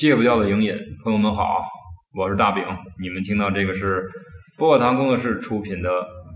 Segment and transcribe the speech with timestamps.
[0.00, 1.62] 戒不掉的影瘾，朋友们好，
[2.14, 2.64] 我是大饼。
[2.98, 4.08] 你们听到这个是
[4.56, 5.90] 薄荷糖工作室出品的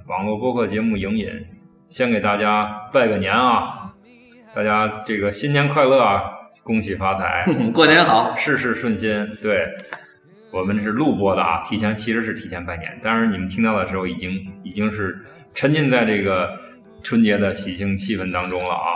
[0.06, 1.28] 网络播客节目《影瘾》，
[1.88, 3.90] 先给大家拜个年啊！
[4.54, 6.24] 大家这个新年快乐啊！
[6.62, 9.26] 恭喜发财，过年好，事事顺心。
[9.40, 9.66] 对
[10.52, 15.18] 我们是录播的啊，提前其实是提前拜年，当然你们听到的时候已经已经是
[15.54, 16.50] 沉浸在这个
[17.02, 18.92] 春节的喜庆气氛当中了啊。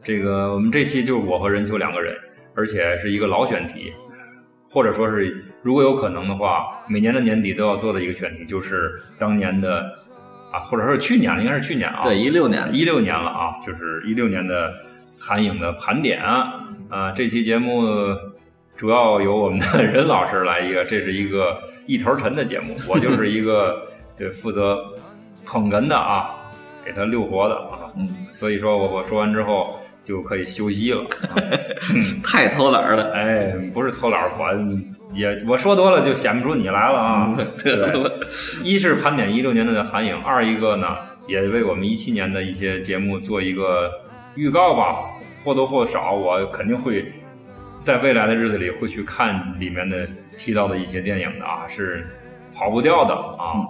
[0.00, 2.14] 这个我们这期就是我和任秋两个人。
[2.56, 3.92] 而且是一个老选题，
[4.70, 9.92] 或者说是如果有可能的话，每年的年底都要做的一个选题，就是当年的
[10.52, 14.72] 啊，或者说是去年，应该是去年啊，对，一六年，一六年了啊，就是一六年的
[15.18, 16.60] 韩影的盘点啊。
[17.16, 17.82] 这期节目
[18.76, 24.84] 主要由我们的 任老师来一个，这是一个一头沉的节目，我就是一个对负责
[25.44, 26.30] 捧哏的啊，
[26.84, 27.90] 给他溜活的啊。
[27.96, 29.80] 嗯，所以说我我说完之后。
[30.04, 31.04] 就可以休息了，
[32.22, 33.10] 太偷懒了。
[33.12, 34.46] 哎，不是偷懒，我
[35.14, 37.36] 也我说多了就显不出你来了啊。
[37.62, 37.92] 对，
[38.62, 43.90] 一是盘点一六年的韩影，二一个呢也为我们一七年的一些节目做一个
[44.36, 45.10] 预告吧。
[45.44, 47.04] 或多或少，我肯定会
[47.80, 52.06] 在未来的日子里会去看里面的提到的一些电影的啊，是
[52.54, 53.60] 跑不掉的啊。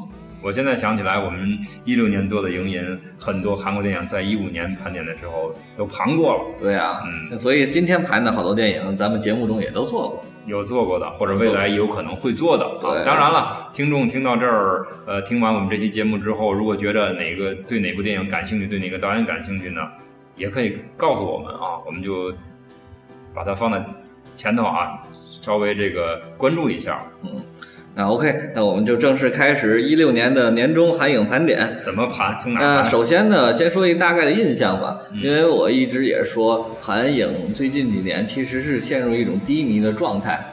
[0.45, 6.45] 我现在想起来，我们一六年做的影音，很多韩国电影在一五年盘点的时候都盘过了。
[6.61, 12.79] 对啊，嗯，所以今天盘的好多电影，咱们节目中也都做过，有做过的，或者未来有可能会做的。
[12.83, 19.81] 对，当然了，听众听到这儿，呃，听完我们这期节目之后，如果觉得哪个对哪部电影感兴趣，对哪个导演感兴趣呢，
[20.37, 22.31] 也可以告诉我们啊，我们就
[23.35, 23.83] 把它放在
[24.35, 27.03] 前头啊，稍微这个关注一下。
[27.23, 27.31] 嗯。
[27.97, 31.79] 那 OK，那我们就正式开始一六年的年终韩影盘点。
[31.81, 32.37] 怎么盘？
[32.41, 32.91] 从哪盘？
[32.91, 40.45] 首先呢，先说一个大概的印象吧，因为我一直也说韩影最近几年其实是陷入一种低迷的状态，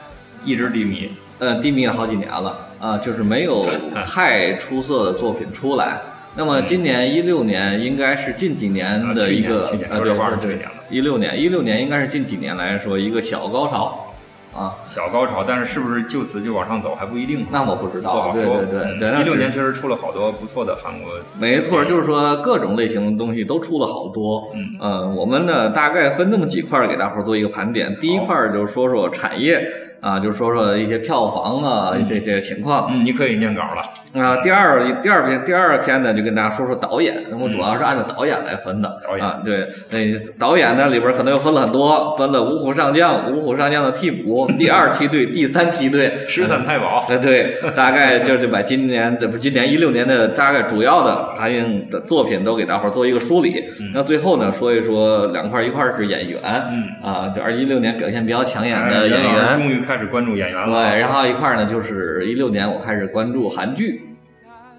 [0.44, 1.10] 一直低迷，
[1.40, 3.66] 呃，低迷了好几年了啊，就是没有
[4.06, 6.00] 太出色的作品出来。
[6.36, 10.72] 那么今年一六年应该是近几年的一个，说这话是去年了。
[10.88, 14.11] 一六年，一六年应该是近几年来说一个小高潮。
[14.54, 17.46] 啊，小高潮，但是是不是就此就往上走还不一定。
[17.50, 18.30] 那我不知道。
[18.32, 21.10] 对对对，一六年确实出了好多不错的韩国。
[21.38, 24.50] 没错，就是说各种类型的东西都出了好多。
[24.54, 27.96] 嗯嗯，我们呢大概分那么几块给大伙儿做一个盘点。
[28.00, 29.62] 第一块就是说说产业。
[30.02, 32.88] 啊，就是说说一些票房啊，这些情况。
[32.90, 34.20] 嗯，你可以念稿了。
[34.20, 37.14] 啊，第二第二篇第二篇呢，就跟大家说说导演。
[37.40, 39.00] 我主要是按照导演来分的。
[39.02, 47.04] 导演，对，那导演呢里边可能又分了很多，分了五虎上将、五虎上将的替补、第二梯队、第三梯队、 十三太保。
[47.06, 53.64] 对对，大概就是把今年这不今年一六年的大概主要的韩影的作品都给大伙儿做一个梳理。
[53.94, 56.40] 那最后呢，说一说两块，一块是演员。
[56.42, 59.52] 嗯啊，就二一六年表现比较抢眼的演员。
[59.54, 60.66] 终于开始关注演员了。
[60.66, 64.02] 对，然后一块呢，就是一六年我开始关注韩剧，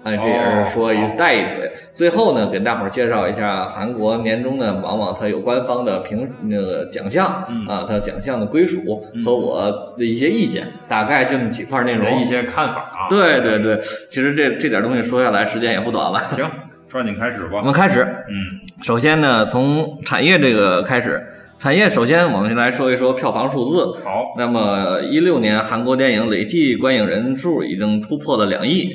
[0.02, 1.70] 哎，这也是说一带一嘴。
[1.92, 7.26] 最后呢，给大伙儿介绍一下韩国年终呢，往往它有官方的评那个奖项
[7.68, 13.08] 啊，它奖项的归属和我的一些意见，大概这么几块内容，一些看法啊。
[13.08, 16.18] 对对对，其实这这点东西说下来，时间也不短了。
[16.30, 16.44] 行，
[16.88, 17.58] 抓紧开始吧。
[17.58, 18.02] 我们开始。
[18.28, 21.24] 嗯，首先呢，从产业这个开始。
[21.64, 23.86] 产业首先，我们先来说一说票房数字。
[24.04, 28.90] 好，那么一六年韩国电影累计观影人数已经突破了两亿，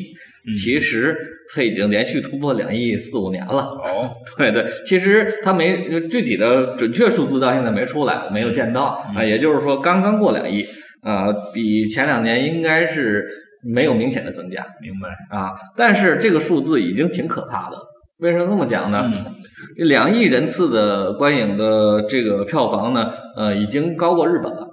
[0.56, 1.18] 其实
[1.52, 3.63] 它已经连续突破两亿四五年了。
[3.90, 10.63] 哦，对对，其实它没具体的准确数字到现在没出来，没有见到啊，也就是说刚刚过两亿
[11.01, 13.25] 啊，比前两年应该是
[13.63, 14.63] 没有明显的增加。
[14.80, 17.77] 明白啊，但是这个数字已经挺可怕的。
[18.19, 19.12] 为什么这么讲呢？
[19.76, 24.68] 两亿人次的观影的这个票房呢，呃，已经高过日本了，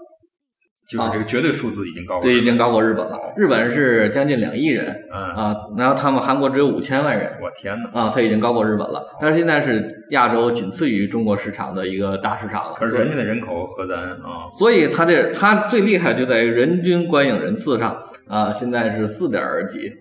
[0.88, 3.18] 就是这个绝对数字已经高过，对，已经高过日本了。
[3.36, 9.04] 日本是将近两亿人，啊，然后他们韩国只有五千万人，我天哪，啊，他已经高过日本了。
[9.20, 12.72] 但是现在是亚洲仅次于中国市场的一个大市场了。
[12.74, 19.92] 可是人家的人口和咱啊，所以它这它最厉害就在于人均观影人次上啊，现在是四点几。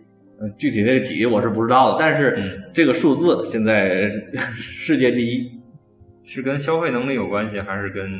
[0.57, 2.37] 具体那个几我是不知道的，但是
[2.73, 4.11] 这个数字现在
[4.59, 5.49] 世界第一，
[6.25, 8.11] 是跟消费能力有关系，还是跟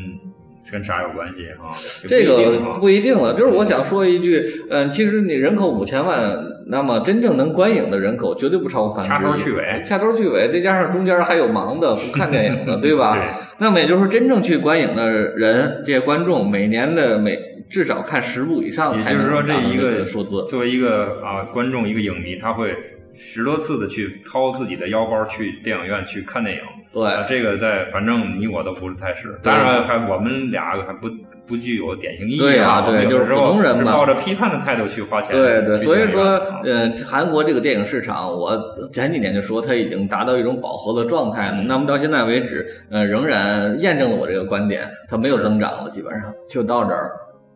[0.72, 1.70] 跟啥有关系啊？
[2.08, 3.34] 这个不一定了。
[3.34, 6.36] 就是我想说一句，嗯，其实你人口五千万，
[6.68, 13.14] 那么真正能观影的人口绝对不超过三分掐头去尾，掐头去尾，再加上中间还有忙的不看电影的， 对吧？
[13.14, 13.24] 对。
[13.60, 17.55] 那么也就是说，真正去观影的人，这些观众每年的每。
[17.70, 22.76] 至少看十部以上，也就是说，这一个数字，作为一个啊观众，一个影迷，他会
[23.16, 26.62] 十多次的去掏自己的腰包去电影院去看电影。
[26.94, 31.10] 对，这个在反正你我都不是太是，当然还我们俩还不
[31.46, 32.40] 不具有典型意义。
[32.40, 35.36] 对啊，对，就是普通人嘛，抱着批判的态度去花钱。
[35.36, 36.24] 对对，所以说，
[36.64, 38.58] 呃，韩国这个电影市场，我
[38.94, 41.62] 前几年就说它已经达到一种饱和的状态了。
[41.64, 47.12] 那么到现在为止，呃，仍然验证了我这个观点，它没有增长了，基本上就到这儿。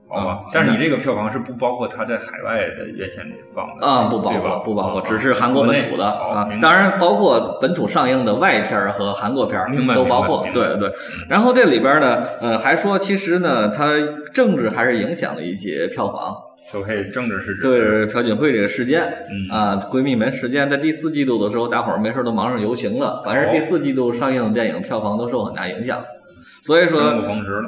[0.09, 6.49] 好吧，但是你这个票房是不包括他在海外的院线里放的啊，不包括，不包括，只是韩国本土的啊。
[6.59, 9.63] 当然，包括本土上映的外片和韩国片
[9.93, 10.47] 都包括。
[10.51, 10.91] 对对。
[11.29, 13.93] 然后这里边呢，呃，还说其实呢，它
[14.33, 16.35] 政治还是影响了一些票房。
[16.61, 19.03] 所谓政治是指对朴槿惠这个事件
[19.51, 23.21] 啊，闺蜜门事件，在第四季度的时候，大伙儿没事都忙着游行了。
[23.23, 26.03] 反正第四季度上映的电影，票房都受很大影响。
[26.63, 26.99] 所以说，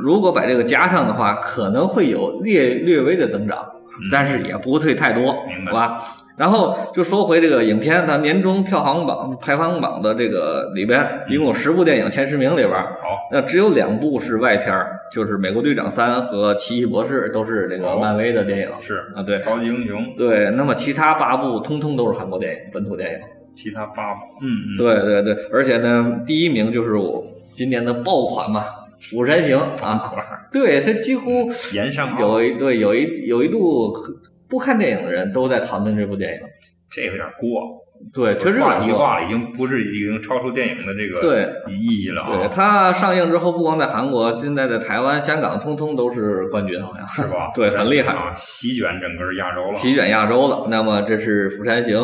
[0.02, 3.66] 如果把这个加上的话，可能会有略略微的增长，
[4.12, 6.04] 但是也不会太多，明白吧？
[6.38, 14.74] 然后就说回这个影片，它年终票房榜排行榜的这个里边，一共有十部电影前十名里边，好，那只有两部是外片，
[15.14, 20.50] 就是《美国队长三》和《奇异博士》，都是这个漫威的电影，是啊，对，超级英雄，对。
[20.52, 23.20] 那么其他八部通通都是韩国电影，本土电影。
[23.54, 27.24] 其他八部，嗯嗯，对对对，而且呢，第一名就是我
[27.54, 28.62] 今年的爆款嘛。
[29.02, 30.00] 《釜山行》啊，
[30.54, 31.50] 对他几乎
[32.20, 33.92] 有一对有一有一度
[34.48, 36.40] 不看电影的人都在谈论这部电影，
[36.90, 37.81] 这有点过。
[38.14, 42.22] 对，确实话题化了，已经不是已经超出电影的这个对意义了。
[42.24, 47.52] 啊对它上映之后，不光在韩国，现在在台湾、香港，通通都是冠军，好像是吧？
[47.56, 50.68] 对，很厉害，席卷整个亚洲了，席卷亚洲了。
[50.70, 51.98] 那么这是《釜山行》，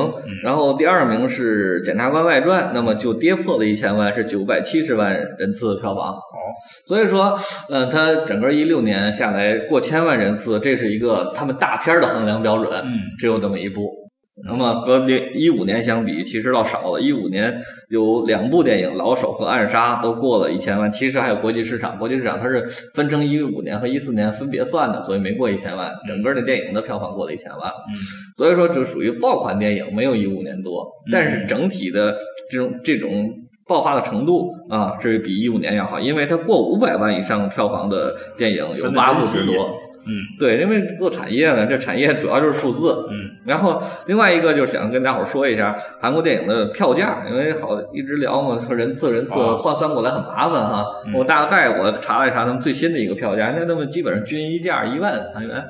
[0.43, 6.13] 然后第二名是《检察官外传》，那么就跌破了一千万，是九百七十万人次票房。
[6.13, 6.39] 哦，
[6.85, 7.37] 所以说，
[7.69, 12.81] 嗯，它整个一六年下来过千万人次，这是一个他们大片的衡量标准。
[12.85, 14.06] 嗯，只有这么一部。
[14.45, 17.01] 那么和零一五年相比，其实倒少了。
[17.01, 20.89] 一五年有两部电影《老手》和《暗杀》都过了一千万。
[20.91, 22.63] 其实还有国际市场，国际市场它是
[22.93, 25.91] 分成一五年和一四年分别算的，所以没过一千万。
[26.07, 27.97] 整个的电影的票房过了一千万，嗯，
[28.35, 30.87] 所以说就属于爆款电影，没有一五年多。
[31.11, 32.15] 但是整体的
[32.51, 33.27] 这种这种
[33.67, 39.67] 爆发的程度啊，是比一五年要好，因为它过五百万以上票房的电影有八部之多。
[40.07, 43.05] 嗯，对，因为做产业呢，这产业主要就是数字。
[43.11, 50.85] 嗯，然后另外一个就是想跟大伙儿说一下韩国电影的票价，因为好一直聊嘛，说人次人次换算过来很麻烦哈。
[51.13, 55.63] 我大概我查了一查他们最新的一个票价，那他们基本上均一价一万韩元，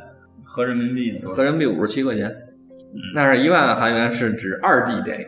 [0.43, 2.31] 合人民币合人民币五十七块钱。
[3.13, 5.25] 但是一万韩元是指二 D 电影。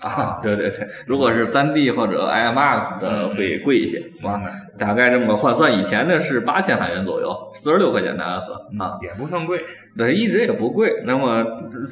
[0.00, 4.40] 啊，对对对，如果是三 D 或者 IMAX 的会贵一些，哇，
[4.78, 9.60] 大概这么个换算，以前的是八千韩元左右，四十六块钱的安盒啊，也不算贵，
[9.96, 11.02] 对，一直也不贵。
[11.04, 11.44] 那么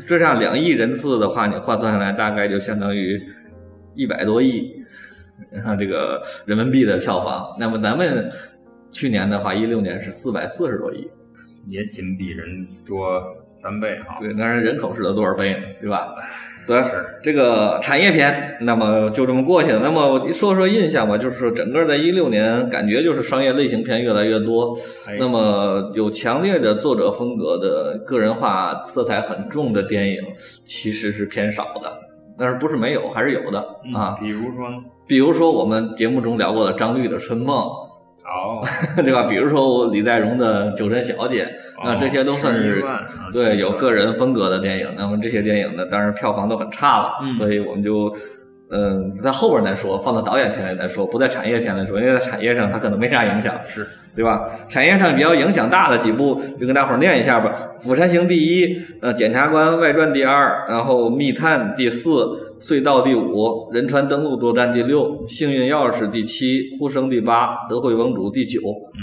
[0.07, 3.21] 这样两亿人次的话，你换算下来大概就相当于
[3.97, 4.73] 一百多亿，
[5.53, 7.57] 你看这个人民币的票房。
[7.59, 8.31] 那么咱们
[8.93, 11.11] 去年的话，一六年是四百四十多亿，
[11.67, 14.21] 也仅比人多三倍啊。
[14.21, 15.67] 对，但是人口是得多少倍呢？
[15.81, 16.15] 对吧？
[16.67, 16.83] 对，
[17.23, 19.81] 这个产业片，那么就这么过去了。
[19.83, 24.77] 那么我说说印象吧，就是整个在一六年，感觉就是商业类型片越来越多。
[25.19, 30.17] 那么有强烈的作者风格的、个人化色彩很重的电影，
[30.65, 31.93] 其实是偏少的。
[32.37, 33.61] 但是不是没有，还是有的
[33.95, 34.17] 啊。
[34.21, 34.69] 比如说，
[35.07, 37.65] 比如说我们节目中聊过的张律的《春梦》。
[38.27, 38.61] 哦，
[39.03, 39.23] 对吧？
[39.23, 41.45] 比如说李在镕的《酒神小姐》，
[41.85, 42.85] 那这些都算是
[43.33, 44.89] 对有个人风格的电影。
[44.97, 48.13] 那么这些电影呢，当然票房都很差了，所以我们就
[48.71, 54.49] 嗯在后边再说，放到导演片里再说，不在产业片来说，因为在产业上它可能没啥影响，是对吧？
[54.69, 57.53] 产业上比较影响大的几部，就跟大伙儿念一下吧，
[57.83, 62.46] 《釜山行》第一，呃，《检察官外传》第二，然后《密探》第四。
[62.61, 68.61] 隧道第五，仁川登陆作战第六，幸运钥匙第七，呼声第八，德惠盟主第九。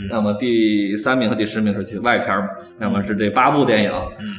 [0.09, 2.35] 那么第三名和第十名是外片
[2.79, 3.91] 那么是这八部电影。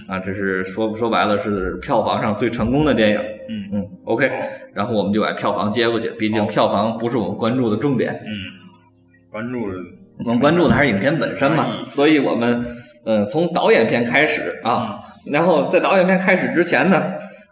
[0.09, 3.19] 啊，这是说说白了是票房上最成功的电影。
[3.49, 4.31] 嗯嗯，OK。
[4.75, 8.13] 然后我们就把票房接过去，毕竟票房不是我们关注的重点。
[8.13, 8.31] 嗯，
[9.31, 9.61] 关注
[10.25, 11.85] 我们关注的还是影片本身嘛。
[11.87, 12.65] 所以我们
[13.07, 14.99] 嗯从导演片开始啊，
[15.31, 17.01] 然后在导演片开始之前呢。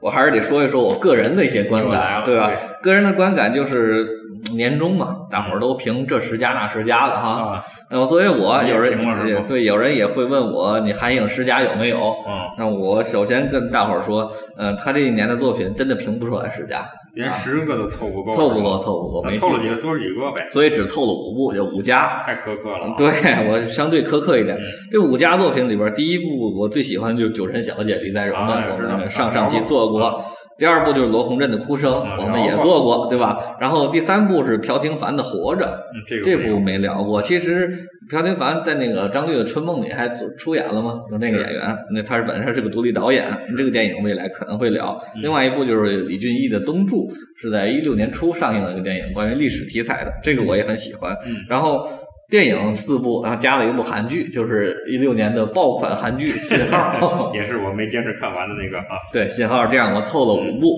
[0.02, 2.50] 我还是得说一说我个人的一些观感，对吧？
[2.82, 4.04] 个人的观感就是
[4.52, 7.64] 年终嘛，大伙儿都评这十佳那十佳的哈。
[7.88, 12.12] 那么作为我，有人对有人也会问我，你韩影十佳有没有？
[12.58, 14.28] 那我首先跟大伙儿说，
[14.58, 16.84] 嗯，他这一年的作品真的评不出来十佳。
[17.14, 22.94] 连十个都凑不够，凑不够，凑不够，没凑了几个说几个呗，所以只凑了五部，就五家，太苛刻了。
[22.96, 23.08] 对
[23.50, 24.58] 我相对苛刻一点，
[24.90, 30.24] 这五家作品里边，第一部我最喜欢就是《酒神小姐》，李在镕的，我们上上期做过。
[30.62, 33.56] 第二部就是罗红镇的哭声，嗯我们也做过，对吧？
[33.58, 37.20] 然后第三部是朴廷凡的活着，嗯这部没聊过。
[37.20, 37.68] 其实
[38.08, 41.00] 朴廷凡在那个张律的《春梦》里还出出演了吗？
[41.10, 43.26] 就那个演员，那他是本身是个独立导演，
[43.58, 44.96] 这个电影未来可能会聊。
[45.16, 51.12] 嗯另外一部就是李俊毅的《东柱》，是在一六年初上映的一个电影，关于历史题材的，这个我也很喜欢。
[51.26, 51.88] 嗯然后
[52.32, 58.96] 电影四部，然后加了一部韩剧，就是一六年的爆款韩剧《信号 》。也是我没坚持看完的那个啊。
[59.12, 60.74] 对，信号这样我凑了五部。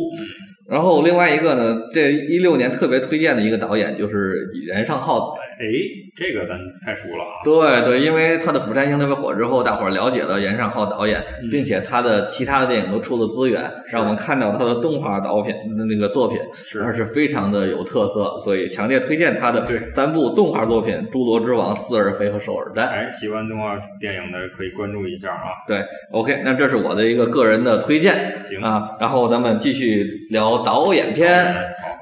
[0.68, 4.34] 然后另外一个呢，这一六年特别推荐的一个导演就是
[4.66, 5.36] 任尚浩。
[5.60, 5.64] 哎，
[6.16, 7.42] 这个咱太熟了啊。
[7.44, 15.54] 对对，因为他的《釜山行》特别火之后，大伙儿了解了严尚浩导演，嗯并且他的其他的电影都出了资源，让我们看到他的动画导品
[15.88, 22.86] 那个作品，是而是非常的有特色，所以强烈推荐他的对三部动画作品《侏罗之王》《四耳飞》和《首尔战》。
[22.90, 25.50] 哎，喜欢动画电影的可以关注一下啊。
[25.66, 28.90] 对，OK，那这是我的一个个人的推荐行啊。
[29.00, 31.54] 然后咱们继续聊导演片。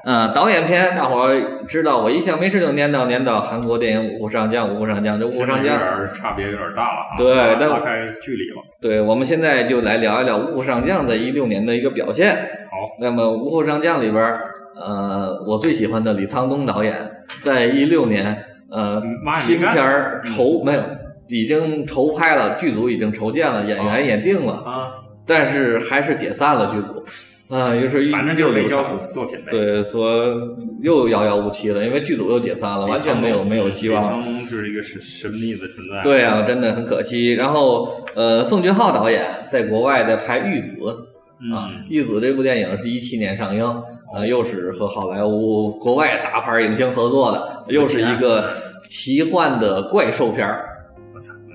[0.05, 5.77] 嗯，导演片，大伙儿知道，我一向没事就念叨念叨韩国电影《五虎上将》，《五虎上将》这《五虎上将
[6.13, 7.17] 差别有点大了啊。
[7.17, 8.61] 对但拉开距离了。
[8.81, 12.35] 对，我们现在就来聊一聊《五虎上将》在一六年的一个表现。
[12.35, 14.41] 好，那么《五虎上将》里边儿，
[14.75, 17.09] 呃，我最喜欢的李沧东导演，
[17.41, 19.01] 在一六年，呃
[19.35, 20.81] 新片儿筹没有，
[21.27, 24.91] 已经筹拍了，剧组已经筹建了，演员也定了，啊，
[25.25, 27.03] 但是还是解散了剧组。
[27.53, 29.51] 啊，又是反正就是没交作品呗。
[29.51, 30.25] 对，说
[30.81, 34.23] 又遥遥无期了，因为剧组又解散了，完全没有没有希望。
[34.45, 36.01] 就是一个神神秘的存在。
[36.03, 37.33] 对啊，真的很可惜。
[37.33, 40.95] 然后，呃，奉俊昊导演在国外在拍《玉子》啊，
[41.41, 41.51] 嗯
[41.89, 43.63] 《玉子》这部电影是一七年上映，
[44.15, 48.49] 呃，又是和好莱坞国外大牌影星合作的，又是一个
[48.87, 50.69] 奇幻的怪兽片儿。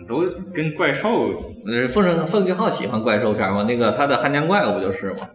[0.06, 0.24] 都
[0.54, 1.28] 跟怪兽
[1.66, 3.62] 呃，奉正奉俊昊喜欢怪兽片吗？
[3.64, 5.28] 那个他的《汉江怪物》不就是吗？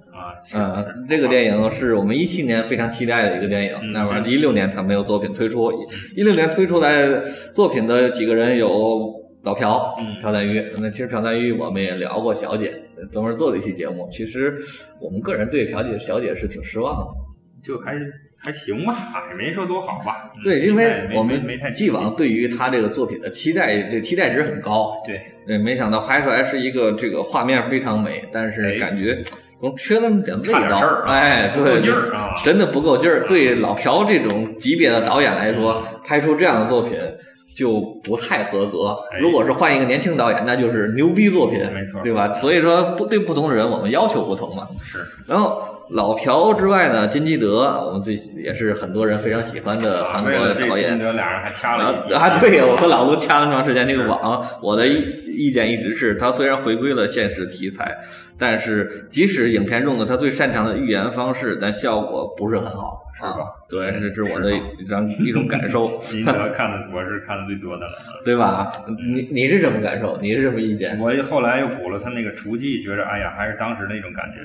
[0.54, 3.74] 嗯，这个电影是我们一七年非常期待的一个电影。
[3.82, 5.72] 嗯那么一六年他没有作品推出，
[6.16, 7.08] 一六年推出来
[7.54, 10.64] 作品的几个人有老朴、嗯朴赞郁。
[10.82, 12.74] 那其实朴赞郁我们也聊过小姐，
[13.12, 14.08] 专门做了一期节目。
[14.12, 14.58] 其实
[15.00, 17.24] 我们个人对朴姐小姐是挺失望的。
[17.64, 18.12] 就还是
[18.44, 20.30] 还行吧，啊，也没说多好吧。
[20.36, 21.42] 嗯对，因为我们
[21.74, 25.02] 既往对于他这个作品的期待，这期待值很高。
[25.06, 29.18] 对对，没想到拍出来是一个这个画面非常美，但是哎感觉
[29.64, 30.78] 总缺那么点味道。
[31.06, 33.26] 哎，不对，够劲儿啊真的不够劲儿。
[33.30, 37.00] 对老朴这种级别的导演来说，拍出这样的作品
[37.56, 38.90] 就不太合格。
[39.14, 42.34] 哎如果是换一个年轻导演，那就是牛逼作品，没错对吧？
[42.34, 44.68] 所以说，不对不同的人，我们要求不同嘛。
[44.84, 51.00] 是然后老朴之外呢，金基德，我们最也是很多人非常喜欢的韩国为了这导演金。
[51.00, 57.96] 德俩人还掐啊了啊，对呀，我和老卢掐了长时间那个网，我的意意见一直是，他虽然回归了现实题材，
[58.38, 63.46] 但是即使影片中的他最擅长的预言方式，但效果不是很好，是吧？
[63.70, 67.94] 对，这是我的一张一种感受， 金基德看的我是看的最多的了。
[68.26, 68.72] 对吧？
[69.14, 70.18] 你你是什么感受？
[70.22, 70.98] 你是什么意见？
[71.00, 74.40] 我后来又补了他那个厨技，觉着哎呀，还是当时那种感觉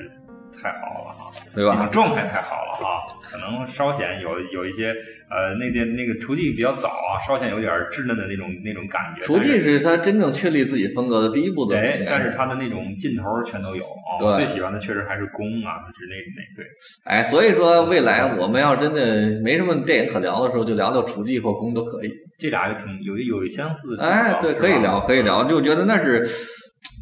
[0.51, 1.89] 太好了啊，对吧种？
[1.89, 4.89] 状态太好了啊，可能稍显有有一些
[5.29, 9.21] 呃，那件那个厨技比较早啊，稍显有点稚嫩的那种那种感觉。
[9.23, 14.33] 厨技是他真正确立自己风格的第一步的，对，但是他的那种劲头全都有啊。
[14.35, 16.65] 最喜欢的确实还是弓啊，是那那对。
[17.05, 22.09] 哎，所以说未来我们要真的没什么电影可聊的时候，就聊聊厨技或宫都可以。
[22.39, 24.03] 这俩也挺有有相似的。
[24.03, 26.25] 哎，对，可以聊，可以聊，就觉得那是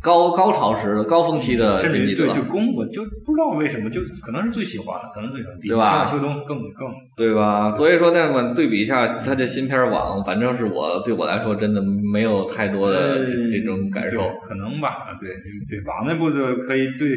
[0.02, 7.72] 高高潮时的高峰期的甚至对经济者，就弓，我就不知道为什么，就可能是最喜欢的，可能最喜欢，比对吧春夏秋冬更更对吧？
[7.72, 14.30] 所以说，那么对比一下他的新片网，反正是我对我来说真的没有太多的这这种感受。
[14.48, 15.30] 可能吧，啊对
[15.68, 17.10] 对，网那部就可以对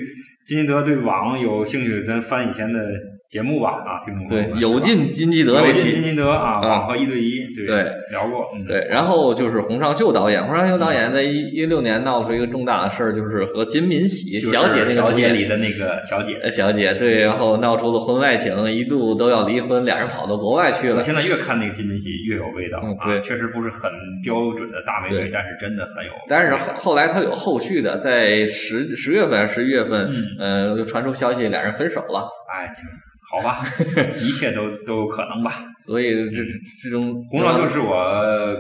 [0.47, 2.81] 金基德对网有兴趣，咱翻以前的
[3.31, 6.61] 节目吧，啊，听众朋友对，有进金基德那有进金，基德啊，啊。
[6.63, 7.85] 网和一对一，对对。
[8.11, 16.41] 聊过，嗯，对，然后就是洪尚秀导演，洪尚秀导演在一一六年闹出一个重大的事儿，就是和金敏喜小姐那个小姐婚里的那个小姐。
[16.43, 21.01] 呃小姐对，然后闹出了婚外情，一度都要离婚，俩人跑到国外去了。
[21.01, 23.19] 现在越看那个金敏喜越有味道，嗯对。
[23.19, 23.89] 啊，确实不是很
[24.25, 26.11] 标准的大美女，但是真的很有。
[26.29, 30.75] 但是后后来他有后续的，在十十月份还是十一月份，嗯。
[30.77, 32.83] 呃，传出消息俩人分手了，哎，这
[33.31, 33.63] 好吧，
[34.19, 35.63] 一切都都有可能吧。
[35.79, 36.43] 所以这
[36.83, 37.95] 这种洪少秀是我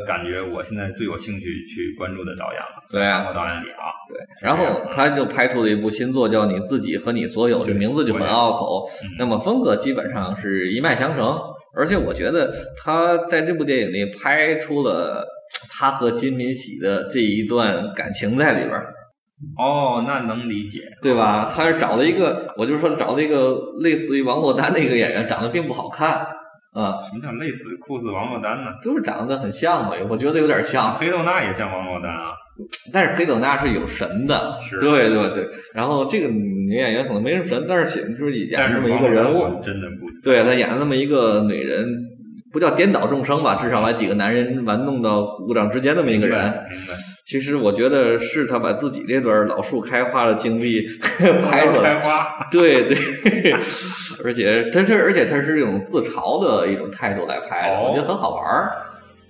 [0.06, 9.10] 感觉我现在最有兴趣去关注的导演了，对啊导演里啊，对，然后他就拍出了一部新作，叫《你自己和你所有》，这名字就很拗口嗯。
[9.18, 11.36] 那么风格基本上是一脉相承，
[11.76, 15.26] 而且我觉得他在这部电影里拍出了
[15.68, 18.94] 他和金敏喜的这一段感情在里边儿。
[19.56, 21.50] 哦，那能理解，对吧？
[21.50, 26.18] 他是找了一个，我就说找了一个类似于王珞丹的一个演员，长得并不好看
[26.72, 28.70] 啊，什么叫类似酷似王珞丹呢？
[28.82, 30.94] 就是长得很像嘛，我觉得有点像。
[30.94, 32.32] 黑豆娜也像王珞丹啊，
[32.92, 35.48] 但是黑豆娜是有神的，是对对对。
[35.74, 41.86] 然后这个女演员可能没什么神，但是写就是演这么一个人物，真的不对，她演了那么一个女人，
[42.52, 46.38] 不叫颠倒众生吧，至少把几个男人玩弄到鼓掌之间那么一个人。
[46.70, 46.94] 明白。
[47.30, 50.84] 其实我觉得是他把自己这段老树开花的经历
[51.44, 52.02] 拍出来，
[52.50, 53.52] 对对，
[54.24, 58.72] 而且他是而且他是这种自嘲的一种态度来拍的，我觉得很好玩儿。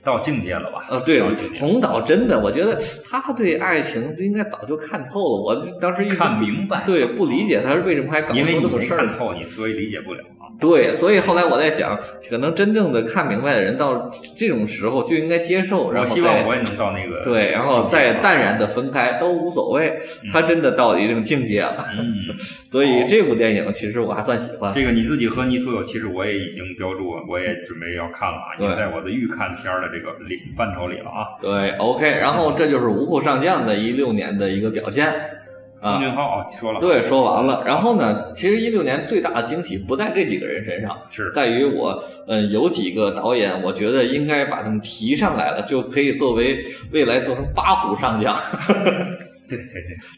[0.02, 0.86] 到境界了吧？
[0.88, 1.20] 呃，对，
[1.58, 5.42] 红岛真的，我觉得他对爱情应该早就看透了。
[5.42, 8.96] 我当时一看明白，对，不理解他是为什么还搞出这么事儿。
[8.96, 10.24] 看透你，所以理解不了。
[10.58, 19.98] 对，所以后来我在想，可能真正的看明白的人，到这种时候就应该接受，然后希望我也能到那个对，然后再淡然的分开都无所谓。
[20.30, 22.04] 他真的到了一定境界了，嗯，
[22.70, 24.72] 所以这部电影其实我还算喜欢。
[24.72, 31.40] 这个你自己和你所有，其实我也已经标注，我也准备要看了啊，也在我的预看片的这个里范畴里了啊。
[31.40, 35.14] 对，OK，然后这就是《五虎上将》的一六年的一个表现。
[35.80, 37.62] 冯俊浩啊，说了，对，说完了。
[37.66, 48.36] 然后呢，其实一六年最大的惊喜不在这几个人身上，是在于我，嗯，有几个导演，我觉得应该把他们提上来了，就可以作为未来做成八虎上将。
[49.56, 49.58] 对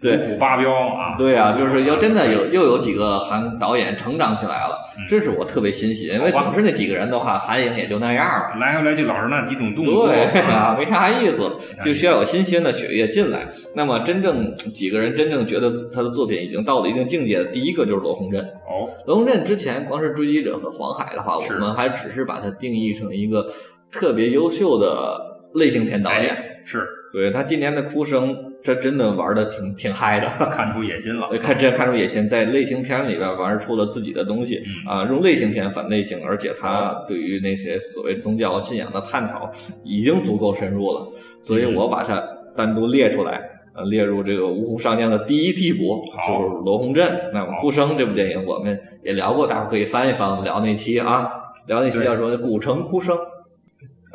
[0.01, 1.17] 对对，五虎八彪啊！
[1.17, 11.51] 对啊，就是要真的有又有几个韩导演成长起来了，这是我特别欣喜，因为总是那几个人的话，韩影也就那样了，来回来去老是那几种动作，对 啊，没啥意思，
[11.85, 13.49] 就需要有新鲜的血液进来。
[13.75, 18.43] 那么真正几个人真正觉得他的作品已经到了一定境界的，第一个就是罗洪镇。
[18.69, 23.47] 哦，罗洪镇之前光是追击者和黄海的话，我们还只是把它定义成一个
[23.91, 25.19] 特别优秀的
[25.55, 26.37] 类型片导演。
[26.65, 28.35] 是，对他今年的哭声。
[28.65, 31.29] 这真的玩的挺挺嗨的，看出野心了。
[31.39, 39.51] 看这看出野心，在类型片里边玩出了自己的东西啊，用类型片反类型，而且他对于那些所谓宗教信仰的探讨
[39.83, 41.05] 已经足够深入了。
[41.43, 42.23] 所以我把它
[42.57, 43.41] 单独列出来，
[43.75, 47.13] 呃，列入这个五虎上将的第一替补，就是罗洪镇。
[47.35, 51.29] 那么《哭声》这部电影我们也聊过，大伙可以翻一翻我们聊那期啊，
[51.67, 53.17] 聊那期叫什么《古城哭声》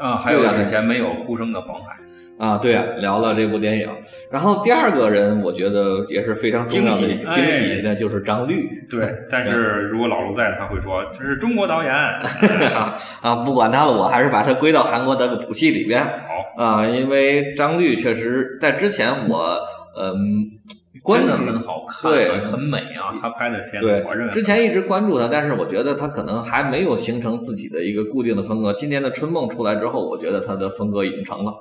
[0.01, 1.97] 啊，还有之前没有哭声的黄海。
[2.37, 3.89] 啊，对啊，聊了这部电影，
[4.29, 8.69] 然后第二个人我觉得也是非常重要的惊喜的，就是张律。
[8.89, 11.91] 对， 但是如果老卢在，他会说这是中国导演
[13.21, 16.03] 啊，不管他了，我还是把他归到韩国的谱系里边。
[16.03, 19.57] 好啊，因为张律确实在之前我
[19.99, 20.15] 嗯，
[21.05, 28.71] 真的很好看，对，很美啊，他拍的片子，我认为之前一直关注他，但是我觉得他可能还没有形成自己的一个固定的风格。
[28.73, 31.51] 今年的《春梦》出来之后，我觉得他的风格已经成了。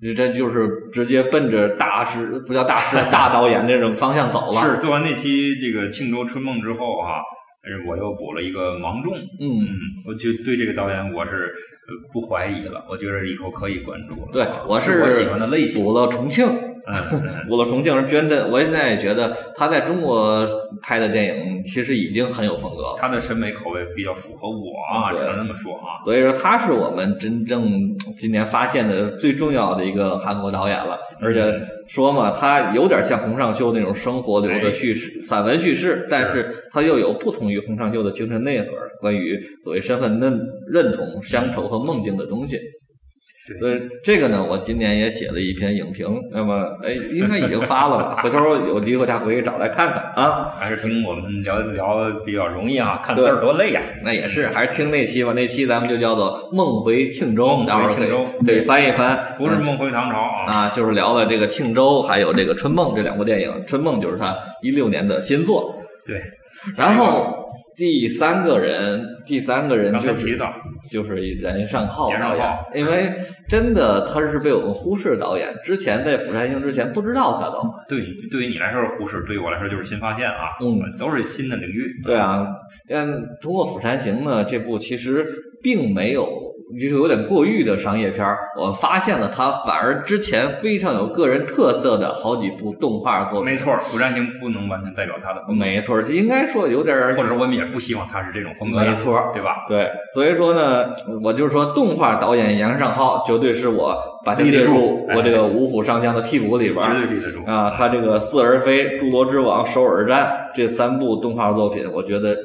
[0.00, 4.60] 你这就是直接奔着大师不叫大师 大导演那种方向走了。
[4.60, 7.18] 是做完那期这个《庆州春梦》之后啊，
[7.86, 9.12] 我又补了一个《芒种》。
[9.16, 9.66] 嗯，
[10.06, 11.50] 我就对这个导演我是
[12.12, 14.14] 不怀疑了，我觉得以后可以关注。
[14.32, 15.82] 对，我是我喜欢的类型。
[15.82, 16.46] 补了重庆。
[16.88, 20.46] 嗯， 我的重庆人真的，我现在也觉得他在中国
[20.82, 22.96] 拍的电影其实已经很有风格了。
[22.98, 26.00] 他的审美口味比较符合我啊，只能这么说啊。
[26.04, 27.70] 所以说他是我们真正
[28.18, 30.98] 今年发现的最重要的一个韩国导演了。
[31.20, 31.52] 而且
[31.88, 38.66] 说嘛，他有点像洪尚秀那种生活流的叙事、散文叙事，但是他又有不同于洪尚秀的精神内核，
[39.00, 40.40] 关于所谓身份认
[40.72, 42.58] 认同、乡愁和梦境的东西。
[43.58, 48.22] 所以这个呢，我今年也写了一篇影评，那么哎，应该已经发了吧？
[48.22, 50.50] 回头有机会大家可以找来看看啊。
[50.58, 53.80] 还是听我们聊聊比较容易啊，看字儿多累呀。
[54.04, 55.32] 那也是，还是听那期吧。
[55.34, 60.18] 那期咱们就叫做《梦回庆州》，梦回庆州，对，翻一翻，不是《梦回唐朝》
[60.52, 63.50] 啊，就是聊了这个庆州，还有这个《春梦》这两部电影。
[63.66, 65.74] 《春梦》就是他一六年的新作，
[66.06, 66.20] 对。
[66.76, 67.34] 然后
[67.76, 70.52] 第三个人，第三个人就提到。
[70.90, 73.12] 就是任尚浩导演，因为
[73.46, 75.54] 真的他是被我们忽视导演。
[75.62, 77.60] 之前在《釜山行》之前不知道他都。
[77.86, 80.56] 对，对于你来说是忽视，对于我来说就是新发现啊。
[80.62, 81.92] 嗯，都是新的领域。
[82.02, 82.42] 对啊，
[82.88, 85.26] 嗯，通过《釜山行》呢，这部其实
[85.62, 86.47] 并没有。
[86.78, 93.50] 就是有点过誉的商业片儿，我发现了他反而之前非常有个人特色的好几部动画作品。
[93.50, 95.64] 没错，《釜山行》不能完全代表他的风格。
[95.64, 98.80] 没错，应该说有点儿，或者我们也不希望他是这种风格。
[98.80, 99.64] 没错，对吧？
[99.66, 100.90] 对，所以说呢，
[101.22, 107.70] 我就是说，动画导演杨尚浩绝对是我把他列入我这个五虎上将的替补里边绝对立得住啊！
[107.70, 110.26] 他这个《似而非》《侏罗之王》《首尔战》
[110.56, 112.36] 这三部动画作品，我觉得。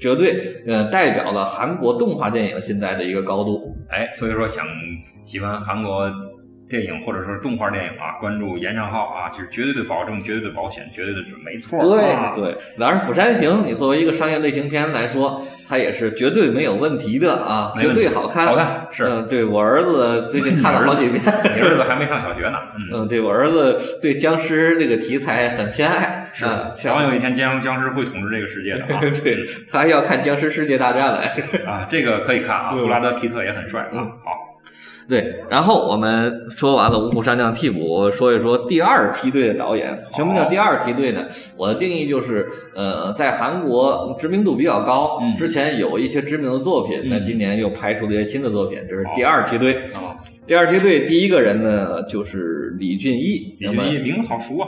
[0.00, 3.76] 绝对，呃，代表了韩国动画电影现在的一个高度。
[3.90, 4.64] 哎，所以说想
[5.22, 6.10] 喜欢韩国
[6.68, 11.80] 电影或者说动画电影啊，关注严尚浩啊，就是绝对的保证、绝对的保险、绝对的准，没错。
[11.80, 18.46] 对啊、对，当然《釜山行》你作为一个商业类型片来说，它也是绝对没有问题的啊，绝对好看。
[18.46, 21.20] 好看是嗯，对我儿子最近看了好几遍。
[21.24, 29.00] 你儿子还没上小学呢，嗯，嗯，对我儿子对僵尸这个题材很偏爱，是啊，早晚有一天僵僵尸会统治这个世界的啊。
[29.22, 31.36] 对他还要看《僵尸世界大战》来。
[31.66, 33.88] 啊，这个可以看啊，嗯布拉德皮特也很帅啊。
[33.92, 34.30] 嗯好，
[35.08, 40.02] 对，然后我们说完了五虎上将替补，说一说第二梯队的导演。
[40.16, 41.24] 什么叫第二梯队呢？
[41.56, 49.74] 我的定义就是，呃，在韩国知名度比较高，嗯之前有一些知名的作品，那嗯今年又拍出了一些新的作品，这是第二梯队。
[49.94, 50.14] 啊，
[50.46, 53.56] 第二梯队第一个人呢，就是李俊毅。
[53.60, 54.66] 李俊毅名字好熟啊。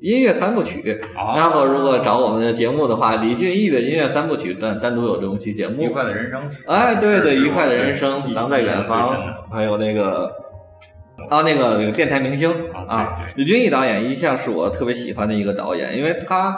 [0.00, 1.00] 音乐三部曲。
[1.16, 5.82] 啊，然后如果找我们的节目的话，李俊毅的音乐三部曲单单独有这么期节目。
[5.82, 6.48] 愉快的人生。
[6.66, 9.16] 哎，对对，愉快的人生，咱们在远方，
[9.50, 10.30] 还有那个
[11.30, 12.52] 啊，那个那个电台明星
[12.86, 16.56] 啊李俊毅导演一向是我特别喜欢的一个导演，因为他。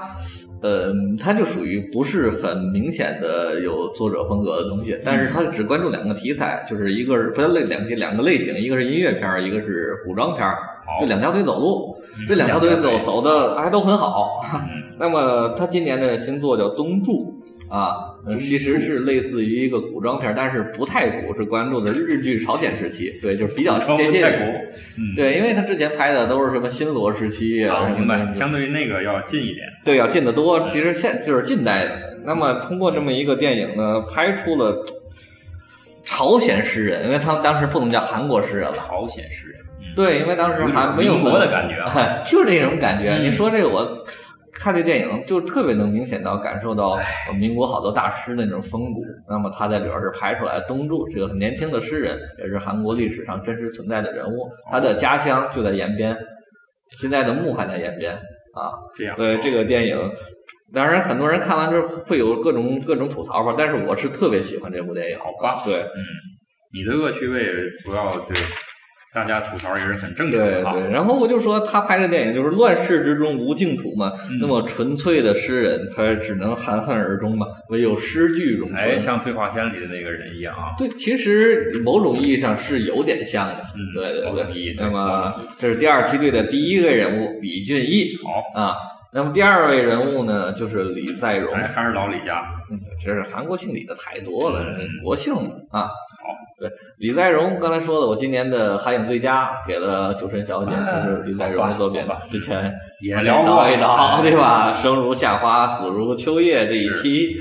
[0.66, 10.44] 呃，他就属于不是很明显的有作者风格的东西，但是他只关注两个题材，就是一个是不是类两两个类型，一个是音乐片儿，一个是古装片
[11.00, 14.40] 就两条腿走路，嗯这两条腿走走的还都很好。
[14.54, 14.60] 嗯
[14.98, 17.12] 那么他今年的新作叫《东柱》
[17.68, 24.22] 啊，呃其实是类似于一个古装片，但是不太古，是关注的日剧朝鲜时期，对，就是比较接近。
[24.22, 24.44] 太古，
[24.98, 29.66] 嗯，对，因为他之前拍的都是什么新罗时期啊，明白，相对于那个要近一点。
[29.84, 30.66] 对，要近得多。
[30.68, 32.18] 其实现就是近代的。
[32.24, 34.84] 那么通过这么一个电影呢，拍出了
[36.04, 38.76] 朝鲜诗人，因为他们当时不能叫韩国诗人了。
[38.76, 41.84] 朝鲜诗人，嗯，对，因为当时还没有民国的感觉
[42.24, 43.10] 就是这种感觉。
[43.10, 44.04] 嗯你说这个我。
[44.66, 46.98] 看这电影就特别能明显到感受到
[47.28, 49.00] 呃民国好多大师那种风骨。
[49.28, 54.50] 那么他在里边是拍出来东柱这个很年轻的诗人，也是韩国历史上真实存在的人物。
[54.68, 56.18] 他的家乡就在延边，
[56.98, 58.74] 现在的墓还在延边啊。
[58.96, 59.14] 这样。
[59.14, 59.96] 所以这个电影，
[60.74, 65.18] 当然很多人看完之后会有各种各种吐槽吧，但是我是特别喜欢这部电影。
[65.20, 66.02] 好吧对嗯，
[66.74, 67.46] 你的恶趣味
[67.84, 68.36] 主要对
[69.16, 70.72] 大家吐槽也是很正常的啊。
[70.74, 78.78] 对对，然后我就说他拍的电影就是乱世之中无净土嘛，嗯那么纯粹的诗人，他只能含恨而终嘛，唯有诗句永存。
[78.78, 80.76] 哎，像《醉花仙》里的那个人一样啊。
[80.76, 83.54] 对，其实某种意义上是有点像的。
[83.74, 84.84] 嗯对对某种意义对。
[84.84, 88.76] 那么这是第二梯队的第一个人物李俊毅好，啊。
[89.12, 91.50] 那么第二位人物呢，就是李在镕。
[91.54, 92.44] 哎，还是老李家。
[92.70, 95.32] 嗯，这是韩国姓李的太多了，嗯国姓
[95.70, 95.88] 啊。
[96.58, 100.70] 好，对，李在镕刚才说的，我今年的韩影最佳给了《酒神小姐》，
[101.04, 102.18] 就是李在镕的作品吧。
[102.30, 104.72] 之前也聊过一叨，哎对吧？
[104.72, 107.36] 生如夏花，死如秋叶这一期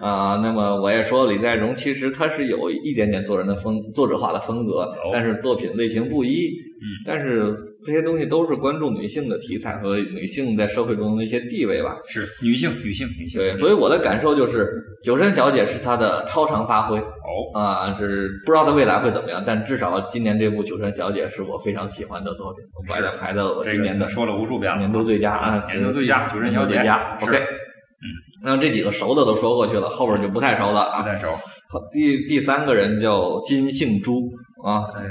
[0.00, 6.48] 啊，那么我也说李在镕其实他是有一点点做人的风作者化的风格，但是作品类型不一。
[6.82, 7.54] 嗯，但是
[7.84, 11.94] 这些东西都是关注女性的题材和女性在社会中的一些地位吧。
[12.06, 13.38] 是女性，女性，女性。
[13.38, 17.19] 对，所以我的感受就是，九神小姐是她的超常发挥哦，
[17.54, 24.78] 啊，是不知道他未来会怎么样，但至少今年这部九山小姐是我非常喜欢的作品，我把它排到我这今年的个说了无数遍了。
[24.78, 27.36] 年度最佳啊，年度最佳九山小姐年度最佳。
[27.38, 28.06] OK，嗯，
[28.44, 31.02] 那这几个熟的都说过去了，后边就不太熟了啊。
[31.02, 31.30] 不太熟。
[31.32, 34.20] 好，第第三个人叫金杏珠
[34.64, 35.04] 啊，哎，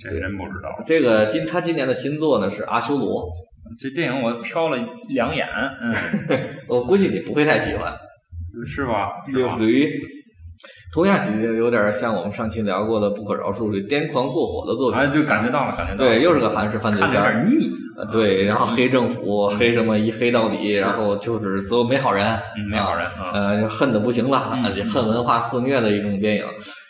[0.00, 0.68] 这个人不知道。
[0.86, 3.24] 这个今他今年的新作呢是阿修罗，
[3.78, 4.76] 这电影我瞟了
[5.08, 5.46] 两眼，
[5.82, 5.94] 嗯，
[6.68, 7.94] 我估计你不会太喜欢。
[8.66, 9.08] 是吧？
[9.26, 9.90] 是吧就属于
[10.92, 15.00] 同样喜有点像我们上期聊过的《不可饶恕》里癫狂过火的作品。
[15.00, 16.10] 哎，就感觉到了，感觉到了。
[16.10, 17.22] 对，又是个韩式犯罪看着有。
[17.22, 17.70] 点腻。
[17.96, 23.30] 呃对，然后黑政府，黑什么一黑到底，然后就是所有没好人，嗯，没好人啊。
[23.32, 24.50] 呃，就恨的不行了，
[24.92, 26.44] 恨文化肆虐的一种电影。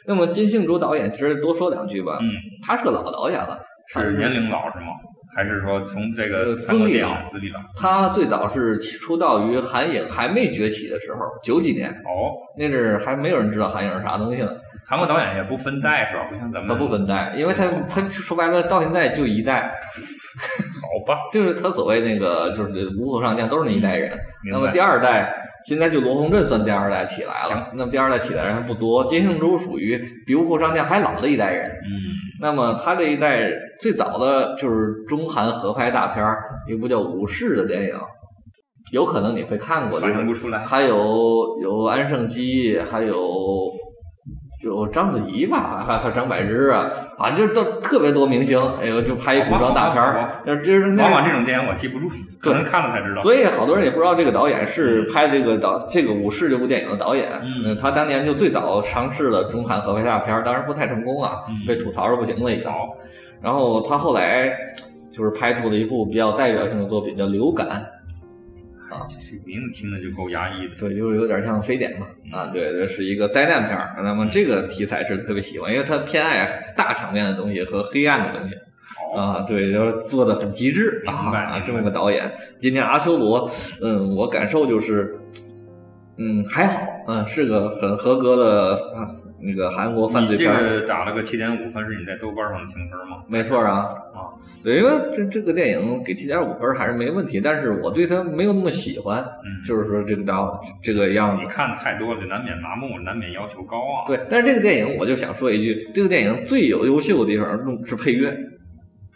[0.06, 2.30] 那么金杏竹导演，其实多说两句吧，嗯，
[2.66, 3.58] 他是个老导演了，
[3.92, 4.87] 是年龄老是吗？
[5.35, 7.61] 还是说从这个资历啊资历老？
[7.77, 14.51] 他最早是出道于韩影还没崛起的时候，九几年，哦，那阵儿还没有人知道韩影是啥东西呢。
[14.87, 16.27] 韩国导演也不分代是吧？
[16.31, 19.62] 不像咱们他不分代，因为他他说白了到现在就一代，
[20.83, 21.18] 好吧？
[21.33, 24.12] 就是他所谓那个就是五虎上将都是那一代人。
[24.53, 31.66] 那么第二代现在就罗洪镇算第二代起来了行，那么第二代起来人还不多，金圣珠属于比五虎上将还老的一代人。
[31.66, 31.90] 嗯，
[32.44, 37.94] 那么他这一代最早的就是中韩合拍大片儿，一部叫《武士》的电影，
[38.92, 40.62] 有可能你会看过，的反应不出来。
[40.62, 43.16] 还有有安盛基，还有
[44.64, 52.09] 有章子怡吧，还还有张柏芝啊，反正就都特别多明星，哎呦，就拍一古装大片儿，就是那往往这种电影我记不住，
[52.40, 53.22] 可能看了才知道。
[53.22, 57.31] 所以好多人也不知道这个导演是拍这个导这个武士这部电影的导演。
[57.42, 61.37] 嗯，他当年就最早尝试了中韩合拍大片儿，当然不太成功啊，
[61.68, 62.70] 被吐槽的不行了已经。
[63.42, 64.50] 然后他后来
[65.12, 67.66] 就是拍出了一部比较代表性的作品，叫《流感》。
[68.90, 70.75] 啊，这名字听着就够压抑的。
[70.77, 72.07] 对，就有点像非典嘛。
[72.33, 73.97] 啊，对，这是一个灾难片儿。
[74.03, 78.55] 那么这个题材是特别喜欢，因为他偏爱大场面的东西和黑暗的东西。
[79.16, 82.31] 啊，对，就是做的很极致啊，这么个导演。
[82.61, 85.18] 今天阿修罗，嗯，我感受就是，
[86.16, 89.09] 嗯，还好，嗯，是个很合格的啊。
[89.46, 93.22] 那个韩国犯罪片，这个打了个七点五分，是你在豆瓣上的评分吗？
[93.29, 93.81] 没错啊，
[94.14, 104.07] 啊，对，因为这这个电影给七点五分还是没问题，但是我对他没有那么喜欢，嗯，就是说这个导这个样子，你看太多了，难免麻木，难免要求高啊。
[104.07, 107.46] 对，但是这个电影我就想说一句，这个电影最有优秀的地方
[107.85, 108.35] 是配乐。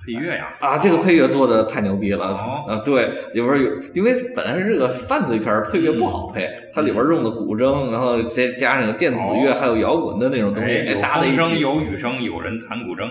[0.09, 2.25] 配乐呀啊，这个配乐做的太牛逼了
[2.67, 2.81] 啊！
[2.83, 11.61] 对，里边有，因为本来是个犯罪片，配乐不好配，它里边用的古筝，然后再加上个电子乐，还有摇滚的那种东西，搭在一起。
[11.61, 13.07] 有雨声，有人弹古筝。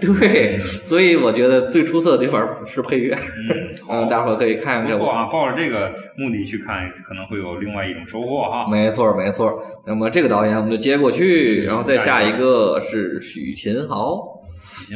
[0.00, 3.16] 对，所以我觉得最出色的地方是配乐。
[3.88, 4.90] 嗯，大伙可以看看。
[4.90, 8.66] 不错啊，抱着这个目的去看，可能会有另外一种收获哈。
[8.68, 9.52] 没错，没错。
[9.86, 14.40] 那么这个导演我们就接过去，然后再下一个是许秦豪。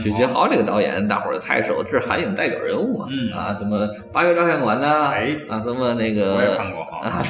[0.03, 3.07] 许杰豪这个导演，大伙儿就太熟，这是韩影代表人物嘛？
[3.11, 5.09] 嗯啊，什么八月照相馆呢？
[5.09, 7.23] 哎啊，什么那个我也看过啊？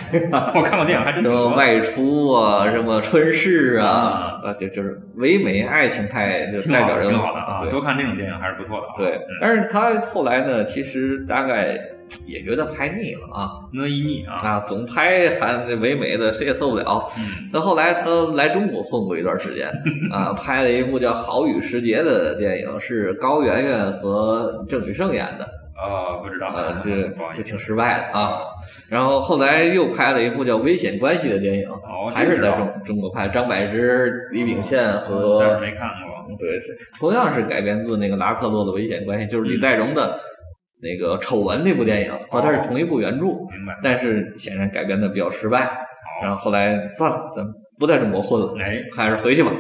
[0.55, 8.87] 我看过电影，还真什么外出啊，什么春逝啊啊，就就是唯美爱情派就代表人物，挺好的啊，多看这种电影还是不错的。
[8.97, 11.79] 对，但是他后来呢，其实大概。
[12.27, 17.09] 也觉得拍腻了啊，那一腻啊啊，总拍韩唯美的，谁也受不了。
[17.53, 19.69] 到后来他来中国混过一段时间
[20.13, 25.45] 啊，拍了一部叫《好雨时节》的电影，是高圆圆和郑宇盛演的
[25.77, 28.39] 啊，不知道啊，这就挺失败的啊。
[28.89, 31.69] 然后后来又拍了一部叫《危险关系》的电影，
[32.15, 36.37] 还是在中中国拍，张柏芝、李秉宪和，没看过。
[36.39, 36.61] 对，
[37.01, 40.21] 同样是改编自那个拉克洛的《危险关系》，就是李在镕的。
[40.81, 43.77] 那个丑闻那部电影和它是同一部原著，明白？
[43.83, 45.69] 但是显然改编的比较失败，
[46.23, 47.45] 然后后来算了，咱
[47.79, 49.51] 不在中国混了，哎，还是回去吧。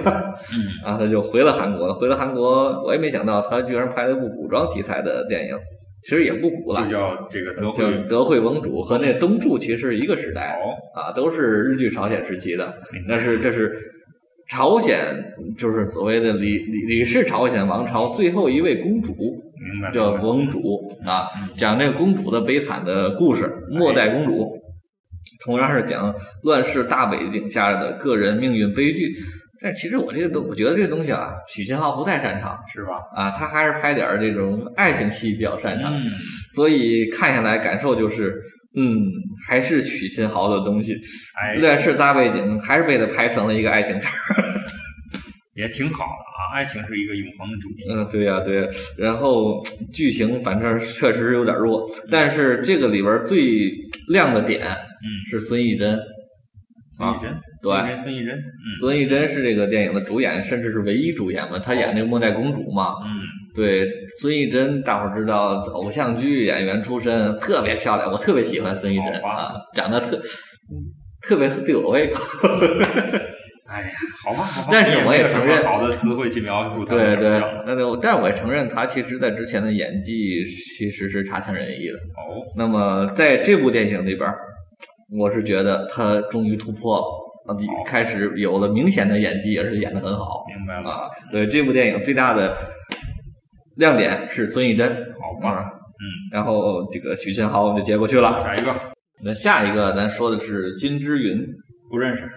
[0.53, 5.57] 嗯， 然后他就回了韩国了，回了韩国，我也没想到他居然拍了部古装题材的电影，
[6.05, 12.73] 其实也不古了，就叫这个德惠德惠盟主和那东柱其实一个时代，哦啊，都是日据朝鲜时期的，
[13.09, 13.73] 但是这是
[14.49, 14.99] 朝鲜，
[15.59, 19.13] 就是所谓的李李李氏朝鲜王朝最后一位公主。
[19.93, 20.61] 叫盟主
[21.07, 24.49] 啊，讲这个公主的悲惨的故事，末代公主，
[25.45, 29.13] 同样是讲乱世大背景下的个人命运悲剧。
[29.61, 32.91] 但其实我这个东，我觉得这个东西啊，许秦昊不太擅长，是吧？
[33.13, 36.05] 啊，他还是拍点这种爱情戏比较擅长，嗯，
[36.55, 38.41] 所以看下来感受就是，
[38.77, 38.97] 嗯，
[39.49, 40.95] 还是许秦昊的东西。
[41.35, 44.09] 哎，乱世大背景还是被他拍成了一个爱情片。
[45.59, 47.85] 也挺好的啊，爱情是一个永恒的主题。
[47.91, 48.69] 嗯，对呀，对。
[48.97, 49.61] 然后
[49.93, 53.73] 剧情反正确实有点弱，但是这个里边最
[54.09, 55.99] 亮的点，嗯，是孙艺珍。
[56.91, 58.43] 孙艺珍，对，孙艺珍，
[58.81, 61.59] 孙艺珍是这个电影的主演，甚至是唯一主演嘛。
[61.59, 62.95] 她演那个末代公主嘛。
[63.05, 63.21] 嗯，
[63.55, 63.87] 对，
[64.21, 70.19] 孙艺珍，大伙儿知道，偶像剧演员出身，特别漂亮，我特别喜欢孙艺珍啊，长得特，
[71.21, 72.23] 特别对我胃口。
[73.79, 80.45] 哎呀，好吧，但是我也承认，好的词汇去描述对对，那那但是我也承认，他其实在之前的演技
[80.77, 81.99] 其实是差强人意的。
[82.17, 84.29] 哦，那么在这部电影里边，
[85.17, 90.45] 我是觉得他终于突破了，开始有了明显的演技，也是演的很好。
[90.49, 92.57] 明白了啊，对这部电影最大的
[93.77, 98.39] 亮点是孙艺珍，好吧，嗯，然后这个许秦豪我们就接过去了。
[98.41, 98.75] 下一个，
[99.25, 101.47] 那下一个咱说的是金之云，
[101.89, 102.29] 不认识。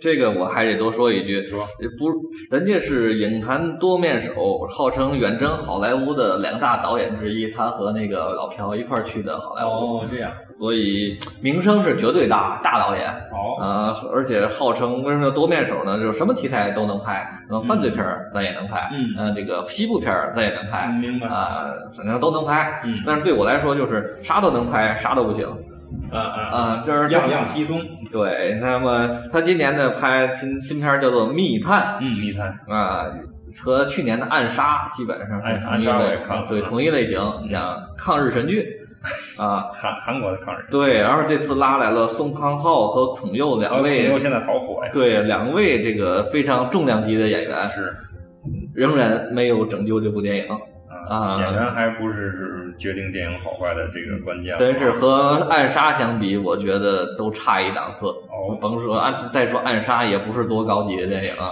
[0.00, 1.66] 这个我还得多说一句，说
[1.98, 2.10] 不，
[2.50, 4.34] 人家是影坛多面手，
[4.68, 9.68] 号称远征好莱坞的两大导演之一，他和那个老朴一块去的好莱坞。
[9.68, 13.08] 哦，这样，所以名声是绝对大，大导演。
[13.08, 15.98] 哦，呃，而且号称为什么多面手呢？
[15.98, 21.66] 就是什么题材都能拍，呃，犯罪片咱也能拍，嗯，呃，这个西部片咱也能拍，明白啊，
[21.96, 22.80] 反正都能拍。
[22.84, 25.46] 嗯，但是对我来说，就是啥都能拍，啥都不行。
[26.10, 26.84] 啊啊啊！
[26.86, 27.80] 就是样样稀松。
[28.10, 33.06] 对，那么他今年呢拍新新片叫做《密探》，嗯，《密探》啊，
[33.62, 38.66] 和去年的《暗杀》基本上是同一类，对，同一类型，讲抗日神剧
[39.38, 40.64] 啊，韩韩国的抗日。
[40.70, 44.90] 对，然后这次拉来了宋康昊和孔佑两位，孔佑现在好火呀。
[44.92, 47.94] 对，两位这个非常重量级的演员是，
[48.74, 50.44] 仍然没有拯救这部电影。
[51.10, 54.54] 啊，演员还不是决定电影好坏的这个关键。
[54.60, 58.06] 但是和《暗杀》相比，我觉得都差一档次。
[58.30, 61.50] 哦，甭说暗，再说《暗杀》也不是多高级的电影啊。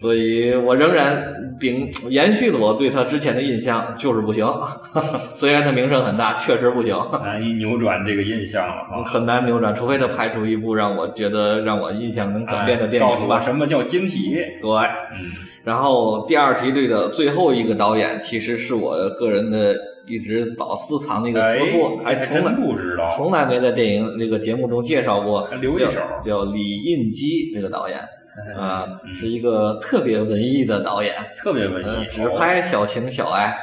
[0.00, 4.46] 所以我仍然秉延续了我对他之前的印象，就是不行。
[5.34, 9.04] 虽然他名声很大，确实不行，难以扭转这个印象了。
[9.04, 13.08] 很难扭转，除非他拍出一部让我觉得让我印象能转变的电影。
[13.08, 14.34] 告诉我什么叫惊喜？
[14.60, 14.70] 对，
[15.18, 15.32] 嗯。
[15.64, 19.74] 然后第二梯队的最后一个导演，其实是我个人的
[20.06, 25.48] 一直保私藏那个私货，还从来不知道，从来没在电影那个节目中介绍过。
[25.60, 27.98] 留一手，叫李印基这个导演
[28.56, 33.56] 啊，是一个特别文艺的导演，特别文艺，只拍小情小爱。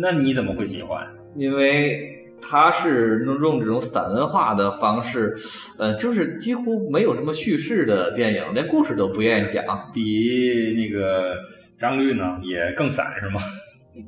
[0.00, 1.06] 那你怎么会喜欢？
[1.36, 2.16] 因为。
[2.42, 5.36] 他是用这种散文化的方式，
[5.78, 9.62] 呃，就是几乎没有什么叙事的电影，连故事都不愿意讲。
[9.92, 11.34] 比那个
[11.78, 13.42] 张律呢，也更散是吗？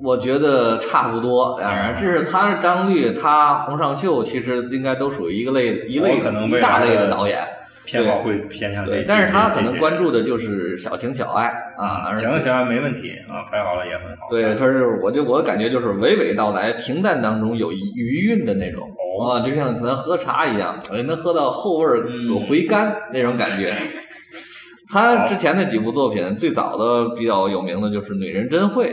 [0.02, 1.58] 我觉得差不多。
[1.60, 7.40] 当然，这是他张律，他洪尚秀，其实应该都属于一个类一类一大类的导演。
[7.84, 14.28] 偏好会偏向这，但是他可能关注的就是小情小爱啊，小情小爱没问题啊，拍好了也很好。
[14.30, 18.88] 对，他是我就我感觉就是娓娓道来，平淡当中有余韵的那种
[19.28, 21.84] 啊，就像咱喝茶一样，能喝到后味
[22.28, 23.72] 有回甘那种感觉。
[24.92, 28.90] 他之前的几部作品，最早的比较有名的就是《女人真会》。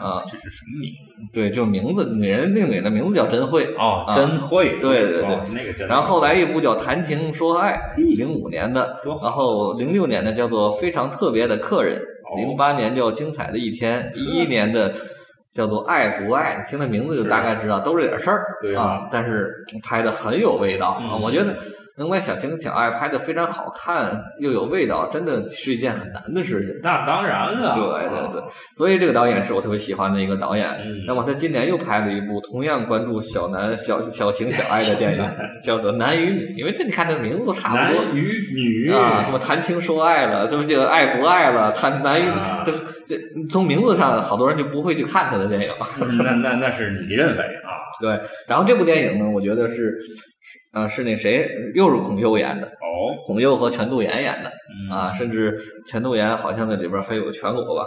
[0.00, 1.14] 啊，这是什么名字？
[1.32, 5.86] 对，就名字，女人那个女的名字叫真慧哦，真慧，对对对，那个真。
[5.88, 7.78] 然后后来一部叫《谈情说爱》，
[8.16, 12.00] 零五年的，然后零六年的叫做《非常特别的客人》，
[12.36, 14.94] 零八年叫《精彩的一天》，一一年的
[15.52, 21.56] 叫做《爱不爱》，听这名字就大概知道都是这点事儿，对啊，但是拍的很有味道啊，我觉得。
[21.96, 26.74] 能把小情小爱拍的非常好看又有味道，真的是一件很难的事情。
[26.82, 28.42] 那当然了，对对对，
[28.76, 30.68] 所以这个导演是我特别喜欢的一个导演。
[31.06, 35.30] 那么他今年又拍了一部同样关注小男小小情小爱的电影，
[35.62, 36.46] 叫做《男与女》。
[36.58, 38.22] 因为这你看这名字都差不多，男与
[38.54, 42.28] 女啊，什么谈情说爱了，什么这个爱不爱了，谈男与
[42.66, 42.72] 这
[43.08, 43.16] 这
[43.48, 45.68] 从名字上好多人就不会去看他的电影。
[46.18, 47.70] 那那那是你认为啊？
[48.00, 48.20] 对。
[48.48, 49.96] 然后这部电影呢，我觉得是。
[50.74, 54.50] 啊，是那谁，又是孔侑演的哦，孔侑和全度妍演的
[54.94, 57.86] 啊，甚至全度妍好像在里边还有全裸吧？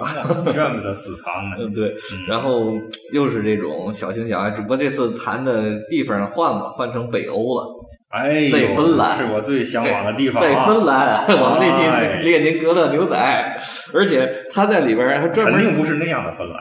[0.00, 1.56] 好，怨不得死藏呢。
[1.58, 1.92] 嗯，对。
[2.28, 2.72] 然后
[3.12, 7.66] 又是这种小情小爱，只不过这次谈的地方换了，换成北欧了。
[8.10, 10.42] 哎，在芬兰是我最向往的地方。
[10.42, 13.16] 在芬兰， 我们那期列宁格勒牛仔，
[13.94, 16.56] 而且他在里边还专门肯定不是那样的芬兰。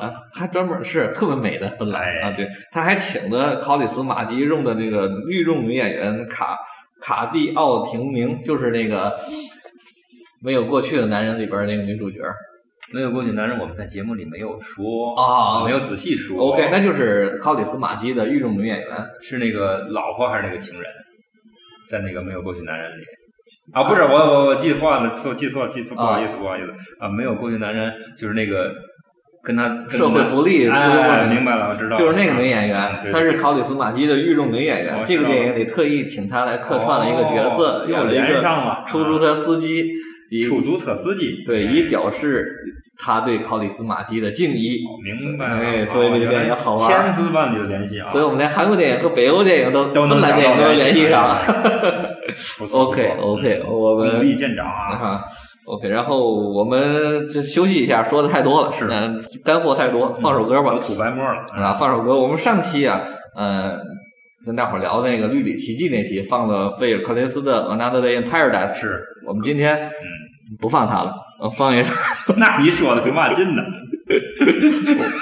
[0.00, 2.32] 啊，还专门是特别美的芬兰啊！
[2.34, 6.56] 对，他还请的考里斯马吉用的那个御用女演员卡
[7.02, 9.20] 卡蒂奥廷明，就是那个
[10.42, 12.16] 没有过去的男人里边那个女主角。
[12.94, 16.38] 没有过去男人，我们在节目里没有说啊，没有仔细说。
[16.38, 18.88] OK，那就是考里斯马基的御用女演员，
[19.20, 20.84] 是那个老婆还是那个情人？
[21.90, 23.02] 在那个没有过去男人里
[23.72, 26.68] 啊，不是我我我记错了，错记错记错，不好意思不好意思
[27.00, 28.72] 啊，没有过去男人就是那个。
[29.46, 35.04] 跟他社会福利，哎，明白了，我知道，就是那个女演员，她是考里斯马基的御用女演员。
[35.04, 38.42] 这个电影里特意请她来客串了一个角色，用了一个
[38.86, 39.84] 出租车司机，
[40.30, 42.46] 以出租车司机，对，以表示
[42.98, 44.78] 他对考里斯马基的敬意。
[45.02, 48.08] 明白，哎，所以这个电影好玩，千丝万缕的联系啊。
[48.10, 52.14] 所以我们连韩国电影和北欧电影都都能电影都联系上 了。
[52.58, 55.20] 不错，OK，OK，我们功力见长啊。
[55.66, 58.86] OK，然后我们就休息一下，说的太多了，是
[59.42, 60.78] 干货太多，放首歌吧。
[60.78, 61.72] 吐白沫了啊！
[61.72, 62.14] 放首歌。
[62.14, 63.00] 我们上期啊，
[63.34, 63.74] 呃，
[64.44, 68.68] 跟大伙聊那个《绿里奇迹》那期，放了费尔·克林斯的《Another Day in Paradise》。
[68.74, 69.90] 是我们今天嗯
[70.60, 71.14] 不放它了，
[71.50, 71.92] 放 一首。
[72.36, 73.62] 那你说的跟嘛劲呢？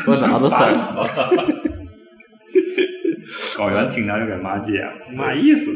[0.06, 1.08] 我脑子烦死了。
[3.56, 4.84] 高原听着有点骂街，
[5.16, 5.70] 嘛意思？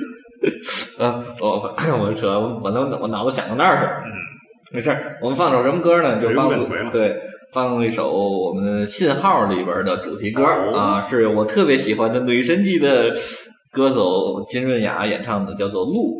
[0.98, 3.92] 啊，我 我扯，我脑我脑子想到那儿去了。
[4.06, 4.12] 嗯，
[4.72, 6.16] 没事儿，我们放首什么歌呢？
[6.18, 6.48] 就放
[6.90, 7.20] 对，
[7.52, 10.44] 放一首我们《信号》里边的主题歌
[10.74, 13.14] 啊，是我特别喜欢的女神级的
[13.72, 16.14] 歌手金润雅演唱的，叫做《路》。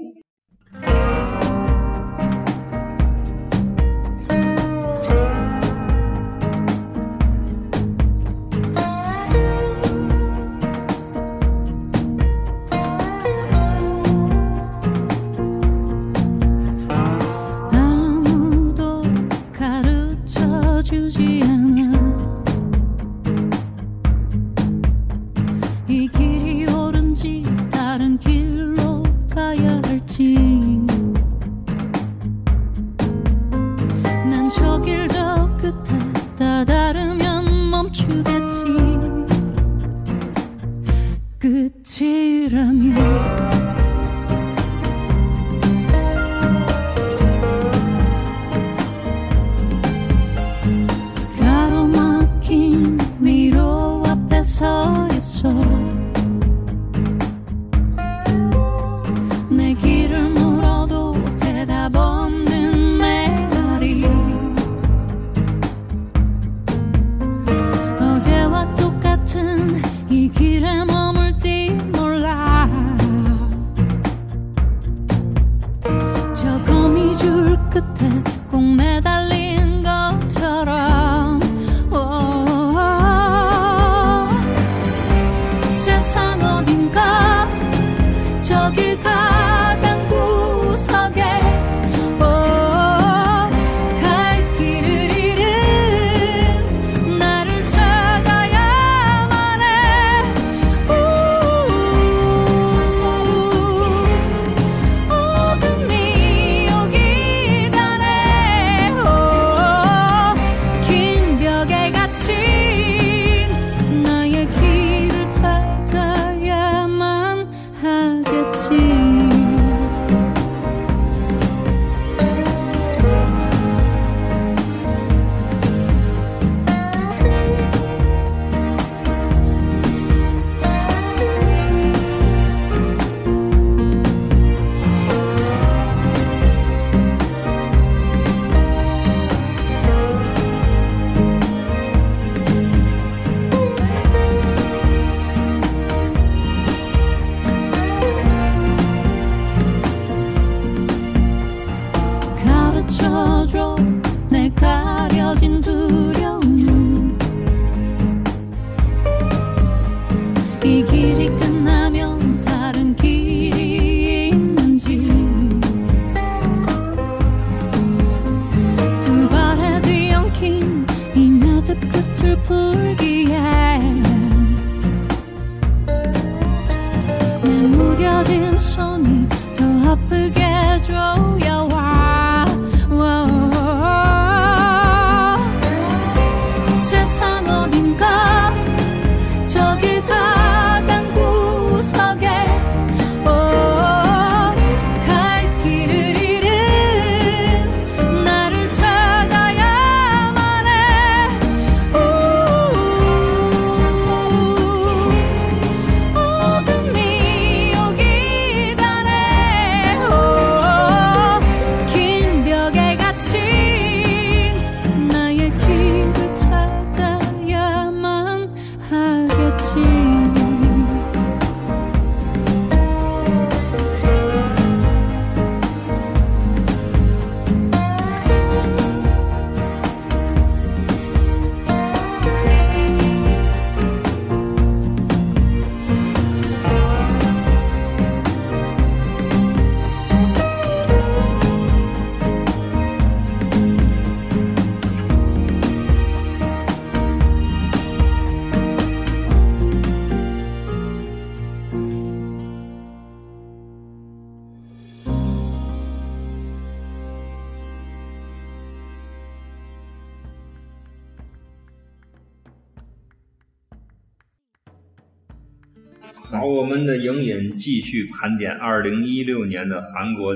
[267.63, 270.35] 继续盘点二零一六年的韩国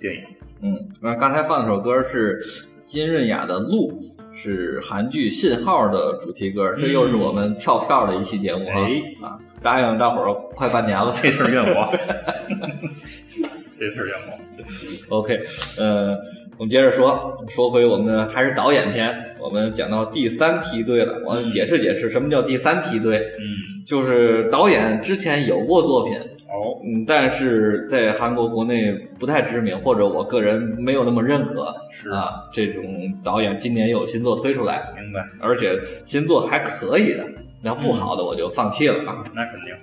[0.00, 0.22] 电影。
[0.60, 2.40] 嗯，那刚才放的首歌是
[2.84, 3.92] 金润雅的《路》，
[4.36, 8.74] 是韩剧《信号》的主题歌，这又是我们跳票的一期节目啊！
[8.74, 11.96] 哎啊，答应大伙儿快半年了，这次怨我，
[13.76, 15.16] 这次怨我。
[15.18, 15.38] OK，
[15.78, 16.18] 呃，
[16.56, 32.84] 我们接着说，说回我们还是导演篇，我们讲到第三梯队了，我解释解释什么叫第三梯队，嗯，就是导演之前有过作品，哦，嗯，但是在韩国国内不太知名，或者我个人没有那么认可，是啊，这种
[33.24, 37.24] 导演今年有新作推出来，明白，而且新作还可以的，
[37.62, 39.24] 那不好的我就放弃了啊。
[39.34, 39.74] 那肯定。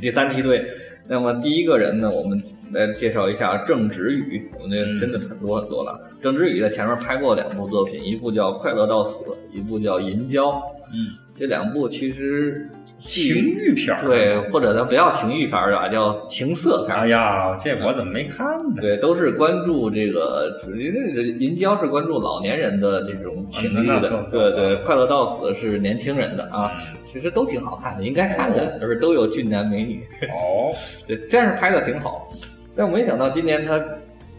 [0.00, 0.64] 第三梯队，
[1.08, 6.11] 那么第一个人呢，我们来介绍一下郑直宇，我们这真的很多很多了。
[6.22, 10.50] 郑之宇在前面拍过两部作品，一部叫《快乐到死》，一部叫《银娇》。
[10.94, 12.68] 嗯，这两部其实
[12.98, 17.04] 情欲片儿对，或者咱不要情欲片儿吧，叫情色片儿。
[17.04, 18.80] 哎呀，这我怎么没看呢？
[18.80, 24.00] 对，都是关注这个，因为这个银娇是关注老年人的这种情欲的
[24.30, 26.70] 对对，快乐到死是年轻人的啊，
[27.02, 30.72] 其实都挺好看的，应该看的，而都有俊男美女，哦，
[31.04, 32.30] 对，但是拍的挺好。
[32.76, 33.82] 但我没想到今年他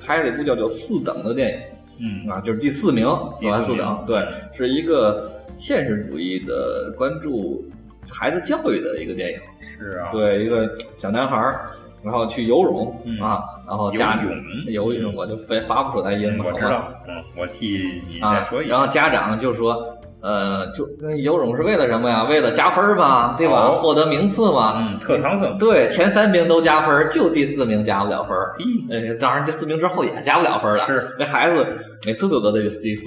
[0.05, 1.59] 拍了一部叫做《四等》的电影。
[1.99, 3.05] 嗯啊，就是第四名，
[3.39, 7.63] 第四名完四等，对，是一个现实主义的关注
[8.11, 9.39] 孩子教育的一个电影。
[9.59, 11.69] 是啊，对，一个小男孩儿，
[12.03, 19.97] 然后去游泳、嗯啊，然后家游泳游泳，我就发发不出来音了，我知道，嗯，我替你再啊说一，然后家长就说。
[20.23, 22.23] 呃，就那游泳是为了什么呀？
[22.23, 23.67] 为了加分嘛，对吧？
[23.67, 24.75] 哦获得名次嘛。
[24.77, 28.55] 嗯，特长生，对，前三名都加分，就第四名加不了分儿。
[28.59, 30.85] 嗯呃，当然第四名之后也加不了分了。
[30.85, 31.67] 是，那孩子
[32.05, 33.05] 每次都得这个第四，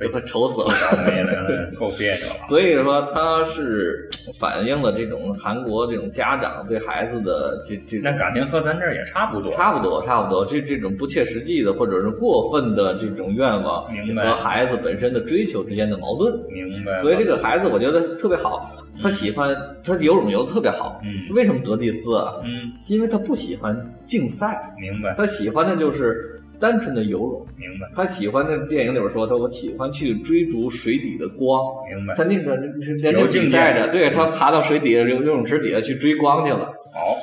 [0.00, 0.68] 就快愁死 了。
[1.06, 2.46] 没了，够别扭了。
[2.48, 16.32] 所以说，他是反映了这种韩国这种家长对孩子的这这那感情和咱这儿也差不多，差不多差不多，这这种不切实际的或者是过分的这种愿望明白和孩子本身的追求之间的矛盾。
[16.50, 17.00] 明白。
[17.02, 18.70] 所以这个孩子我觉得特别好，
[19.02, 21.00] 他喜欢他游泳游的特别好。
[21.04, 22.34] 嗯为什么得第四啊？
[22.44, 23.74] 嗯，因为他不喜欢
[24.06, 26.31] 竞赛，明白他喜欢的就是
[26.62, 27.46] 单纯的游泳。
[27.58, 31.60] 明白他喜欢的电影里边说，他我喜欢去追逐水底的光。
[31.90, 32.14] 明白。
[32.14, 36.72] 他那个是人家有境界比赛着，对他爬到水底下游游泳池底下去追光去了。
[36.94, 37.16] 好，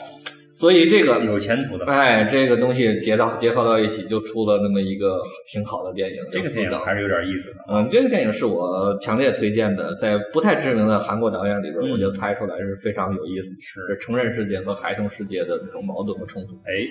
[0.55, 1.85] 所以这个，有前途的。
[1.85, 6.17] 哎，这个东西结到结合到一起，就出了那么一个挺好的电影。
[6.31, 7.57] 这个电影还是有点意思的。
[7.69, 16.55] 嗯，这个电影是我强烈推荐的，在不太知名的韩国导演里边，嗯我觉得拍出来是非常有意思，是是成人世界和孩童世界的这种矛盾和冲突。
[16.65, 16.85] 哎，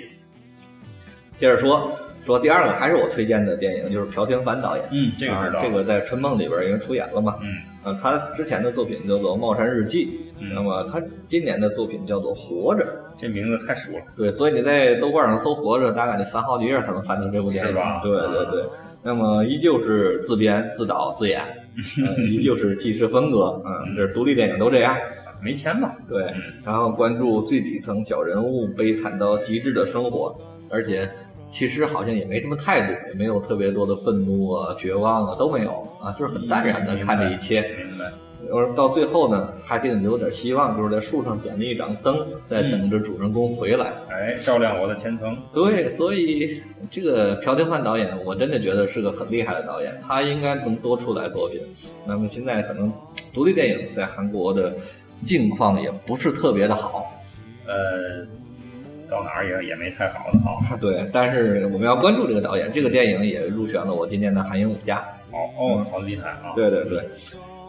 [1.38, 1.92] 接着说，
[2.29, 4.85] 说第二个还是我推荐的电影，就是朴廷凡导演。
[4.93, 5.61] 嗯，这个知道。
[5.61, 7.37] 啊，这个在《春梦》里边已经出演了嘛。
[7.41, 7.49] 嗯
[7.83, 10.05] 啊，他之前的作品叫做《帽山日记》，
[10.43, 12.85] 嗯那么他今年的作品叫做《活着》。
[13.18, 14.05] 这名字太熟了。
[14.14, 17.70] 对，所以你在豆瓣上搜《活着》，大概得翻好几页才能翻到这部电影。
[17.70, 18.62] 是吧对对对。
[19.03, 21.41] 那么依旧是自编、自导、自演，
[22.07, 23.59] 呃依旧是纪实风格。
[23.64, 24.95] 嗯，这是独立电影都这样。
[25.41, 25.93] 没钱嘛？
[26.09, 30.37] 对，然后关注最底层小人物悲惨到极致的生活，
[30.68, 31.09] 而且
[31.51, 37.62] 其实好像也没什么态度，也没有特别多的愤怒啊、绝望啊都没有啊，就是很淡然的看这一切。
[37.76, 38.05] 明白。
[38.51, 43.92] 而到最后呢，还给你留点希望，就是在树上点了一盏灯，在等着主人公回来。
[44.09, 45.36] 哎，照亮我的前程。
[45.53, 51.61] 对，所以这个朴廷焕导演，我真的觉得是个很厉害的导演，他应该能多出来作品。
[52.07, 52.90] 那么现在可能
[53.34, 54.72] 独立电影在韩国的
[55.24, 57.12] 境况也不是特别的好，
[57.66, 58.24] 呃，
[59.09, 60.77] 到哪儿也也没太好的啊。
[60.81, 64.97] 对，但是我们要关注这个导演，这个电影也入选了我今年的韩影五佳。
[65.31, 66.53] 哦哦，好厉害啊！
[66.57, 67.03] 对对对。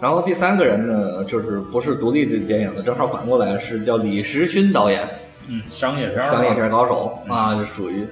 [0.02, 5.06] 然后第三个人呢，就是不是独立的电影的，正好反过来是叫李时勋导演，
[5.50, 8.06] 嗯，商业片儿，商业片高手啊，就属于，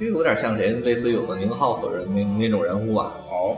[0.00, 3.12] 这有点像谁，类似于有个宁浩或者那那种人物吧。
[3.30, 3.54] 哦，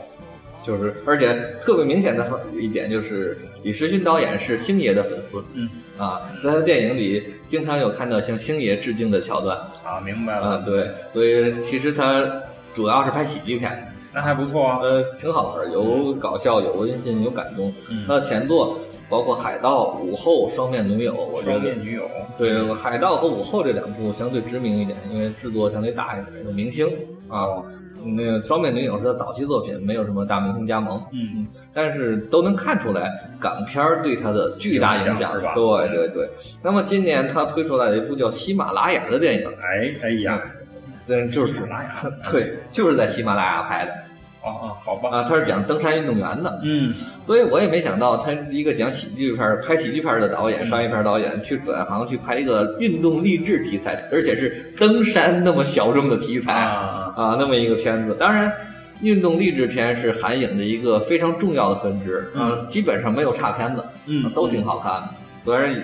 [0.61, 12.25] 就是，而且特别明显的一点就是，李时勋导演是星爷的粉丝，嗯啊，在他电影里经常有看到向星爷致敬的桥段啊，明白啊了，，对，所以其实他
[12.73, 14.79] 主要是拍喜剧片，那还不错啊。
[14.81, 17.73] 呃，挺好玩，有搞笑，有温馨，有感动。
[17.89, 18.79] 嗯那前作
[19.09, 26.87] 包括《海盗》《午后》《双面女友》，我觉得双面女友，对《海盗》和《午后》这两部相对知名一点，因为制作相对大一点，有明星
[27.27, 27.61] 啊。
[28.05, 35.53] 那个《双面女友》是他早期作品，没有什么大明星加盟，嗯，但是都能看出来港片对他的巨大影影响响，是吧？
[35.55, 36.29] 对对对。
[36.63, 40.41] 那么今年他推出来的一部叫《喜马拉雅》的电影，哎哎呀，
[41.07, 41.91] 嗯，就是喜马拉雅，
[42.31, 43.93] 对，就是在喜马拉雅拍的
[44.41, 46.93] 哦哦，好吧，啊，他是讲登山运动员的，嗯，
[47.25, 58.15] 所以我也没想到他是一个讲喜剧片、拍喜剧片的导演、商业片导演，去转行去拍一个运动励志题材，而且是登山那么小众的题材啊，啊，那么一个片子。
[58.19, 58.51] 当然，
[59.01, 64.31] 运动励志片是韩影的一个非常重要的分支，嗯，基本上没有差片子，嗯。
[64.33, 65.09] 都挺好看的，
[65.43, 65.75] 虽然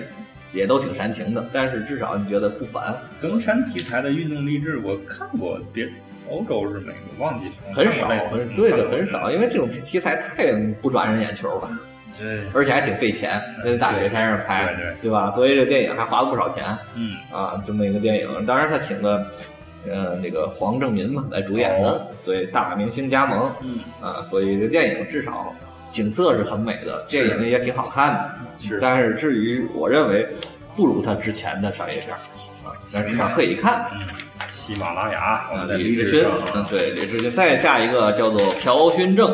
[0.54, 5.86] 也都挺煽情的，但是至少你觉得不烦，登山题材的运动励志，我看过，别
[6.30, 8.08] 欧洲是美国，忘记了很少
[8.56, 10.52] 对的，很少，因为这种题材太
[10.82, 11.70] 不抓人眼球了。
[12.18, 15.32] 对，而且还挺费钱，在大雪山上拍，对对对吧？
[15.32, 16.64] 所以这电影还花了不少钱
[16.96, 18.46] 嗯，啊，这么一个电影。
[18.46, 19.28] 当然，他请的
[19.86, 25.54] 呃那个黄正民嘛来主演的，哦所以大明星加盟，嗯啊，所以这电影至少
[25.92, 28.32] 景色是很美的，电影也挺好看的。
[28.58, 30.26] 是但是至于我认为
[30.74, 32.12] 不如他之前的商业片
[32.64, 33.86] 啊，但是至少可以看。
[34.66, 37.32] 喜马拉雅，我们在李志勋嗯，对，李志勋。
[37.32, 39.32] 再下一个叫做朴勋正，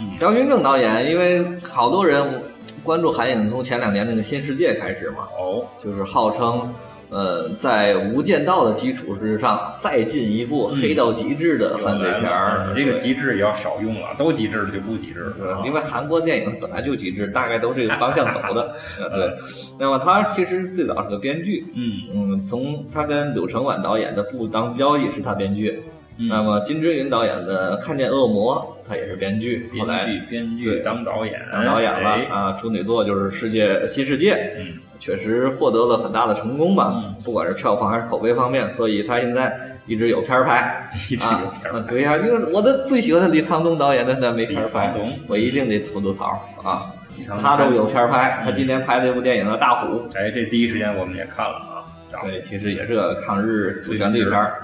[0.00, 2.42] 嗯朴勋正导演，因为好多人
[2.82, 6.72] 关注韩影从前两年那个《新世界》开始嘛，哦，就是号称。
[7.08, 12.66] 呃，在《无间道》的基础之上，再进一步黑到极致的犯罪片儿。
[12.68, 15.62] 你这个极致也要少用了，都极致了就不极致了。
[15.64, 18.74] 因为韩国电影本来就极致，大概都这个方向走的。
[18.98, 19.36] 呃对，
[19.78, 25.80] 那么他其实最早是个编剧，嗯嗯，从他跟柳承晚导演的《不当交易》是他编剧，
[26.18, 28.56] 嗯那么金志云导演的《看见恶魔》
[28.88, 40.88] 他也是编剧，后来编剧编剧对当导演当导演了哎啊，处女作就是《世界新世界》，嗯确实获得了很大的成功吧，嗯不管是票房还是口碑方面，所以他现在一直有片儿拍。
[41.10, 44.92] 一直啊有片儿啊对呀、因为我的最喜欢的李沧东导演，但他没片儿拍
[45.28, 46.92] 我一定得吐吐槽啊。
[47.16, 51.84] 李沧东他都有片儿拍，他今年拍的一部电影叫《大虎》，哎，这第一时间我们也看了啊。
[52.22, 54.54] 对，其实也是个抗日主旋律片儿，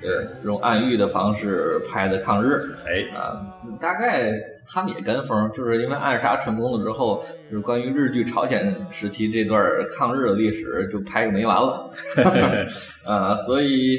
[0.00, 0.10] 对，
[0.44, 3.36] 用暗喻的方式拍的抗日哎，啊，
[3.80, 4.32] 大概
[4.68, 9.62] 他们也跟风，就是因为暗杀成功了之后，就是关于日据朝鲜时期这段
[9.96, 11.90] 抗日的历史就拍个没完了，
[13.04, 13.98] 啊， 所以。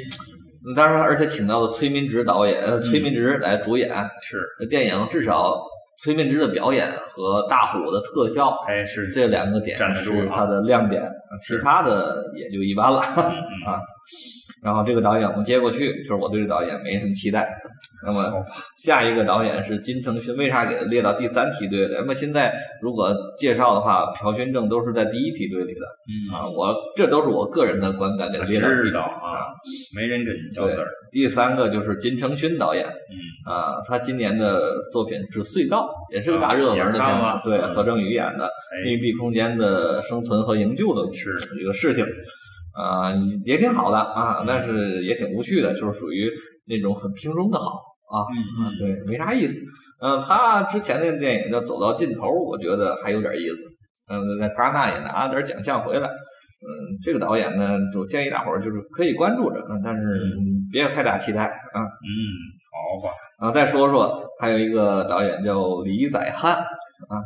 [0.78, 3.90] 当然，而且请到了崔民植导演，呃，崔民植来主演。
[4.22, 4.40] 是，
[4.70, 5.62] 电影至少
[6.00, 11.04] 崔民植的表演和大虎的特效，哎是这两个点站得住啊是它的亮点，
[11.46, 13.24] 其他的也就一般了嗯
[13.74, 13.82] 啊。
[14.64, 17.48] 然后这个导演我们接过去，就是我对这导演没什么期待。
[18.06, 18.46] 那么
[18.78, 21.96] 下一个导演是金承勋，为啥给他列到第三梯队的？
[22.00, 26.48] 那么现在如果介绍的话，朴勋正都是在第一梯队里的嗯啊。
[26.50, 29.56] 我这都是我个人的观感，给他列到第知道啊，
[29.96, 34.60] 没人跟你较对字儿。，第三个就是金承勋导演，嗯啊，他今年的
[34.92, 42.06] 作品是《隧道》，也是个大热门的片子，对，嗯何正宇演的哎密闭空间的生存和营救的是一个事情，
[42.74, 43.14] 啊，
[43.46, 46.30] 也挺好的嗯啊，但是也挺无趣的，就是属于
[46.66, 47.72] 那种很平庸的好
[48.10, 48.26] 啊，
[48.80, 49.60] 对，没啥意思。
[50.02, 53.62] 嗯，他之前那个电影叫《走到尽头》，我觉得还有点意思。
[54.10, 56.08] 嗯，在戛纳也拿了点奖项回来。
[56.08, 56.70] 嗯，
[57.04, 61.80] 这个导演呢，我建议大伙儿就是可以关注着，嗯但是嗯别有太大期待啊。
[61.80, 62.12] 嗯，
[62.72, 63.14] 好吧，
[63.48, 66.58] 啊，再说说还有一个导演叫李宰汉，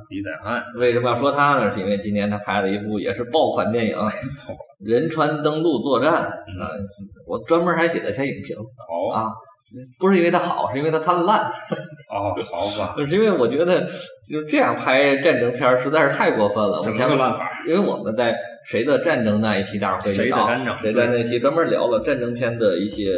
[0.09, 1.71] 李宰汉，为什么要说他呢？
[1.71, 3.95] 是因为今年他拍了一部也是爆款电影
[4.83, 6.69] 《仁川登陆作战》啊，
[7.25, 9.31] 我专门还写了篇影评好啊，
[9.99, 11.41] 不是因为他好，是因为它贪烂，
[12.09, 13.81] 哦，好吧，是因为我觉得
[14.29, 16.77] 就这样拍战争片儿实在是太过分了。
[16.77, 17.49] 我怎么前面个烂法？
[17.67, 23.11] 因为我们在谁的战争那一期，大伙儿会谁的战争谁在那期专门聊了战争片的一些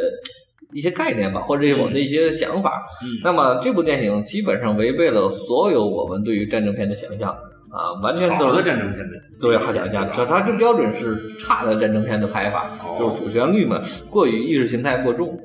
[0.74, 2.86] 一些概念吧，或者是我们的一些想法。
[3.04, 7.30] 嗯那么这部电影基本上违背了所有我们对于战争片的想象
[7.72, 15.38] 啊，完全都是战争片的，对好想象，这它这标准是差的战争片的拍法，哦就是主旋律嘛，过于意识形态过重，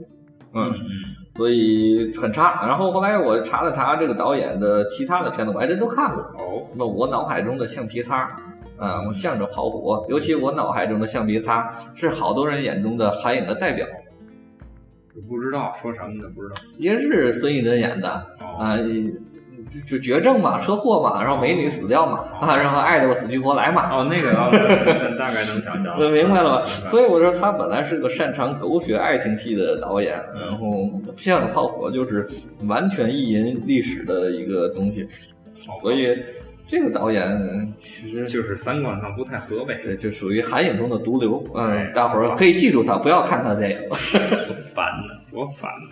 [0.54, 0.80] 嗯嗯，
[1.34, 2.66] 所以很差。
[2.66, 6.22] 然后后来我查了查这个导演的其他的片子，我还真都看过。
[6.22, 8.22] 哦，那我脑海中的橡皮擦，
[8.78, 14.03] 啊，我向着跑火，尤其我脑海中的橡皮擦是好多人眼中的韩影的代表，我
[15.28, 16.54] 不知道说什么的，不知道。
[16.78, 18.10] 也是孙艺珍演的
[18.40, 18.76] 哦，啊，
[19.88, 24.50] 就绝症嘛，车祸嘛，然后美女死掉嘛，啊，然后爱的我死去活来嘛，哦，那个啊，
[25.18, 25.98] 大概能想象。
[25.98, 26.64] 能明白了吧？
[26.64, 32.26] 所以我说他本来是个擅长狗血爱情戏的导演，嗯然后向着炮火就是
[32.66, 35.06] 完全意淫历史的一个东西，
[35.80, 36.16] 所以
[36.66, 43.78] 这个导演其实就是三观上不太合呗，对就属于韩影中的毒瘤，哎嗯，大伙儿可以记住他，不要看他的电影。
[44.48, 45.88] 多烦呢，多烦呢。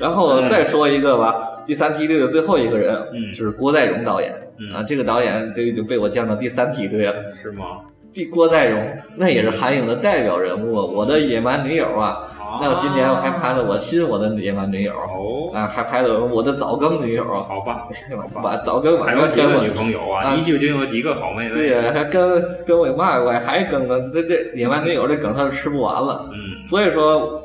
[0.00, 7.14] 然后再说一个吧，第三梯队的最后一个人，嗯就是郭在荣导演嗯啊，这个导演这个就被我降到第三梯队了。
[7.40, 7.80] 是吗？
[8.12, 12.28] 第郭在荣那也是韩影的代表人物，我的野蛮女友啊，
[12.60, 17.88] 那我今年我还拍了我新我的野蛮女友哦，啊，还拍了我的早更女友，好吧，
[18.42, 20.24] 把早更还晚更女朋友啊？
[20.24, 21.50] 啊你究竟有几个好妹妹？
[21.50, 26.28] 对呀，还跟跟我妈我还更呢，这这野蛮女友这梗他吃不完了。
[26.32, 27.42] 嗯所以说，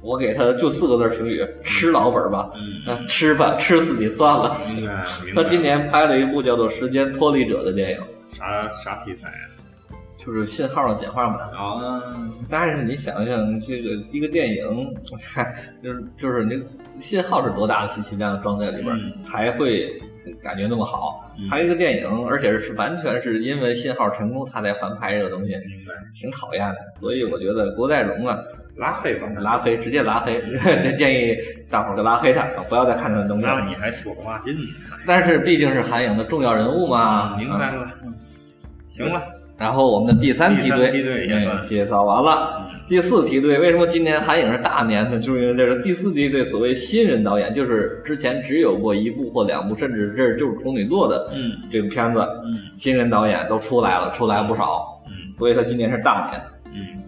[0.00, 4.56] 我给他就四个字儿评语：吃老本儿吧，嗯，啊，吃吧，吃死你算了。
[5.34, 7.98] 他今年拍了一部叫做《时间脱离者》的电影，
[8.32, 9.28] 啥啥题材
[10.24, 11.48] 就是信号的简化版。
[11.50, 12.02] 啊？
[12.48, 14.94] 但是你想想，这个一个电影，
[15.82, 16.64] 就是就是那个
[17.00, 19.90] 信号是多大的信息量装在里边，嗯才会
[20.42, 21.20] 感觉那么好。
[21.38, 25.54] 嗯还有一个电影，而且是完全是因为信号成功，他才翻拍这个东西，
[26.14, 26.76] 挺讨厌的。
[27.00, 28.38] 所以我觉得郭在荣啊，
[28.76, 30.40] 拉黑吧，拉黑，直接拉黑，
[30.96, 31.36] 建议
[31.68, 33.44] 大伙儿就拉黑他，不要再看他的东西。
[33.44, 34.62] 那你还说话劲呢？
[35.06, 37.90] 但是毕竟是韩影的重要人物嘛，啊明白了。
[38.86, 39.20] 行了，
[39.56, 40.90] 然后我们的第三梯队，
[41.64, 42.58] 介绍完了。
[42.58, 45.18] 嗯第四梯队为什么今年韩影是大年呢？
[45.18, 51.50] 就是因为这个第四梯队所谓新人导演，就是之前只有过一部或两部，甚至这就是处女座的嗯。
[51.72, 52.52] 这个片子，嗯。
[52.76, 55.32] 新人导演都出来了，出来不少，嗯。
[55.38, 56.42] 所以他今年是大年。
[56.74, 57.02] 嗯，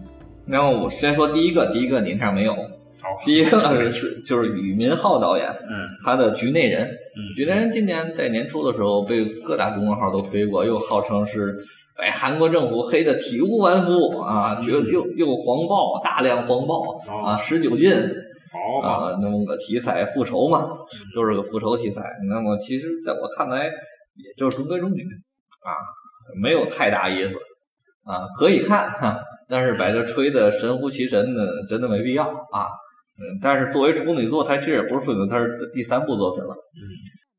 [0.47, 5.87] 然后我先说第一个，第一个你上没有，好，第一个是 就是宇民浩导演，嗯。
[6.03, 6.87] 他的《局内人》。
[6.89, 11.55] 嗯，局内人今年在年初的时候被各大公众号都推过，又号称是
[11.97, 20.69] 把韩国政府黑的体无完肤啊，就又又黄暴，大量黄暴啊，十九禁啊，那么个题材复仇嘛，
[21.15, 22.03] 就是个复仇题材。
[22.29, 25.73] 那么其实在我看来，也就是中规中矩啊，
[26.39, 27.35] 没有太大意思
[28.05, 29.19] 啊，可以看哈，
[29.49, 32.67] 但是把这吹的神乎其神的，真的没必要啊。
[33.19, 36.53] 嗯，但是作为处女座，它其实也不是处女座，它是第三部作品了。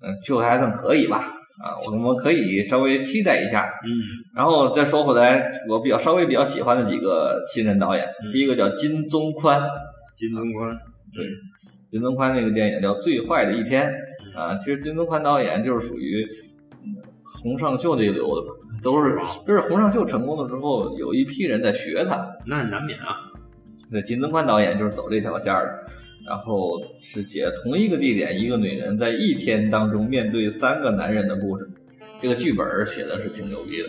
[0.03, 1.33] 嗯，就还算可以吧。
[1.61, 3.69] 啊，我们可以稍微期待一下。
[3.85, 3.91] 嗯
[4.35, 9.61] 然后再说回来，我比较稍微比较喜欢的几个新人导演，嗯第一个叫金宗宽，
[10.17, 10.77] 金宗宽，
[11.13, 11.27] 对
[11.91, 13.91] 金宗宽那个电影叫《最坏的一天》
[14.39, 16.25] 啊，其实金宗宽导演就是属于
[16.85, 16.95] 嗯
[17.25, 22.29] 洪尚秀这一流的吧，都是就是洪尚秀成功了之后，有一批人在学他。
[22.47, 23.17] 那难免啊，
[23.91, 25.93] 那金宗宽导演就是走这条线儿的，
[26.29, 31.69] 然后是写同一个地点，一个女人在一天当中面对三个男人的故事。
[32.21, 33.89] 这个剧本写的是挺牛逼的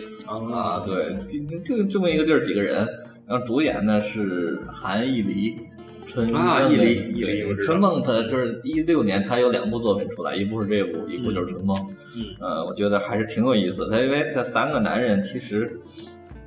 [0.56, 1.16] 啊，对，
[1.46, 2.86] 就就这么一个地儿，几个人，
[3.26, 5.58] 然后主演呢是韩艺黎。
[6.06, 11.76] 春梦啊艺黎艺黎我知道春梦他就是一六年，他有两部作品出来，一部是这部，一部就是春梦。
[12.16, 13.90] 嗯呃，我觉得还是挺有意思的。
[13.90, 15.70] 他因为这三个男人其实，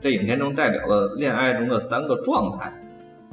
[0.01, 2.73] 在影片中代表了恋爱中的三个状态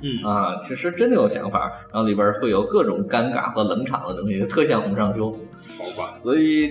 [0.03, 5.31] 嗯啊，其实真的有想法，然后里边会有各种尴尬和冷场的东西，特像洪尚秀。
[5.79, 6.71] 好吧，所以，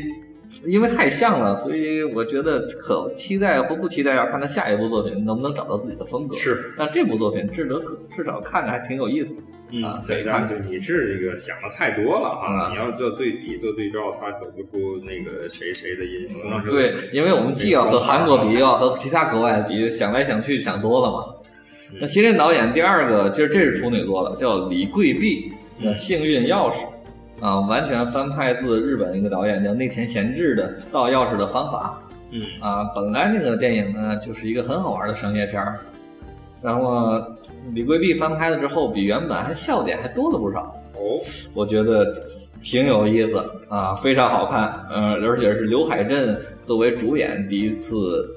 [0.66, 6.36] 因为太像了，所以我觉得可期待或不期待，要看他下一部作品能不能找到自己的风格。
[6.36, 9.36] 是，但这部作品至得可至少看着还挺有意思。
[9.72, 12.64] 嗯啊，对，但就你是这个想的太多了啊！
[12.66, 16.40] 啊你要做对比、做对照，他走不出那个谁谁的因素。
[16.50, 21.39] 当时对，因为我们既要和韩国比，又要和其他国外比，想来想去想多了嘛。
[22.00, 26.84] 那新任导演第二个，就是这是处女座的，叫李桂碧，的《幸运钥匙》
[27.46, 32.02] 啊，完全翻拍自日本一个导演叫内田贤治的《盗钥匙的方法》。
[32.32, 35.80] 嗯啊，本来那个电影呢就是一个很好玩的商业片儿，
[36.62, 37.18] 然后
[37.74, 40.60] 李桂碧翻拍了之后，比原本还笑点还多了不少，
[40.94, 41.18] 哦，
[41.56, 42.06] 我觉得
[42.62, 48.30] 挺有意思啊，非常好看，呃，而且是刘海镇作为主演第一次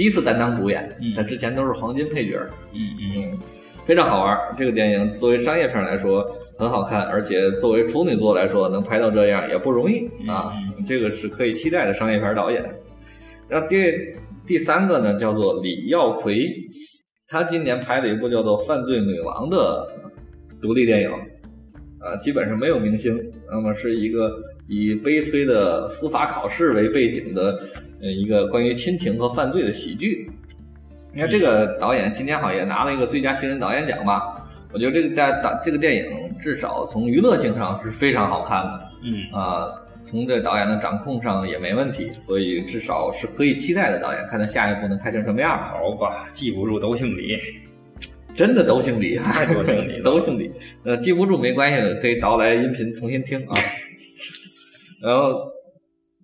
[0.00, 2.38] 第一次担当主演，嗯他之前都是黄金配角，
[2.72, 3.38] 嗯嗯嗯，
[3.84, 4.34] 非常好玩。
[4.56, 6.26] 这个电影作为商业片来说
[6.58, 10.54] 很好看，而且作为处女座来说能拍到这样也不容易啊，
[10.86, 12.64] 这个是可以期待的商业片导演。
[13.46, 13.76] 然后第
[14.46, 16.48] 第三个呢叫做李耀奎，
[17.28, 19.86] 他今年拍了一部叫做《犯罪女王》的
[20.62, 23.14] 独立电影，啊，基本上没有明星，
[23.52, 24.32] 那么是一个
[24.66, 27.60] 以悲催的司法考试为背景的
[28.02, 30.30] 呃一个关于亲情和犯罪的喜剧。
[31.12, 34.46] 你看这个导演今天好像也拿了一个最佳新人导演奖吧？
[34.72, 36.04] 我觉得这个大导这个电影
[36.40, 39.66] 至少从娱乐性上是非常好看的嗯啊、
[40.04, 45.58] 从这导演的掌控上也没问题，所以至少是可以期待的导演，看他下一步能拍成什么样。
[45.58, 47.38] 好吧，记不住都姓李。
[48.32, 50.52] 真的都姓李， 太多姓李 都姓李。
[50.84, 53.58] 呃，记不住没关系，可以导来音频重新听啊。
[55.02, 55.50] 然后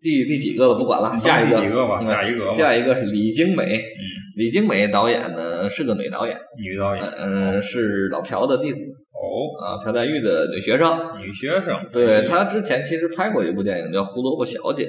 [0.07, 3.65] 第第几个了不管了，下一个第几个吧嗯下一个吧下一个是李精美。
[3.65, 4.03] 嗯，
[4.37, 7.05] 李精美导演呢是个女导演，女导演。
[7.19, 9.27] 嗯、是老朴的弟子哦，
[9.65, 10.87] 啊，朴赞玉的女学生。
[11.21, 11.75] 女学生。
[11.93, 14.85] 对她之前其实拍过一部电影叫《胡萝卜小姐》，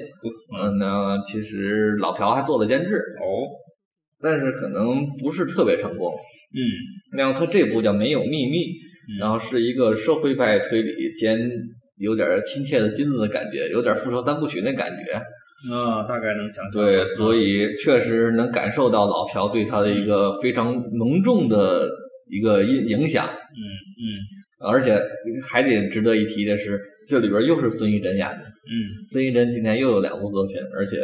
[0.61, 3.25] 嗯，那其实老朴还做了监制，哦，
[4.21, 6.13] 但是可能不是特别成功。
[6.53, 8.57] 嗯然后他这部叫《没有秘密》，
[9.19, 11.49] 然后是一个社会派推理兼
[11.97, 15.13] 有点亲切的金子的感觉，有点复仇三部曲那感觉。
[15.73, 16.71] 啊，大概能想象。
[16.71, 21.89] 对，所以确实能感受到老朴对他的一个非常浓重的
[22.29, 23.25] 一个影影响。
[23.25, 24.05] 嗯嗯
[24.59, 24.99] 而且
[25.43, 28.41] 还得值得一提的是，这里边又是孙艺珍演的。
[28.43, 28.73] 嗯
[29.09, 30.97] 孙艺珍今年又有两部作品，而且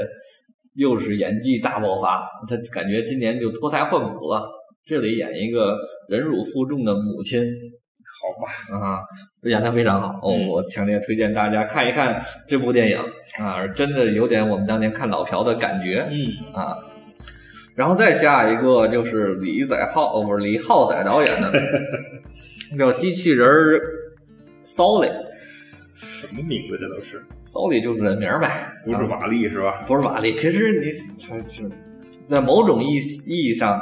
[0.75, 4.47] 又是演技大爆发，他感觉今年就脱胎换骨了。
[4.85, 5.77] 这里演一个
[6.09, 7.41] 忍辱负重的母亲，
[8.24, 8.99] 好吧，啊，
[9.43, 10.32] 演的非常好哦！
[10.34, 12.97] 嗯我强烈推荐大家看一看这部电影
[13.38, 16.78] 啊，真的有点我们当年看老朴的感觉嗯啊。
[17.76, 21.51] 然后再下一个就是李载浩，哦不是李浩宰导演的，
[22.78, 23.82] 叫《机器人儿
[24.63, 25.09] Solly》
[25.99, 29.84] 什么名字这都是？，Solly 就是人名儿呗，不是啊瓦力是吧？
[29.88, 30.91] 不是瓦力，其实你
[31.28, 31.69] 他就
[32.28, 33.82] 在某种意意义上，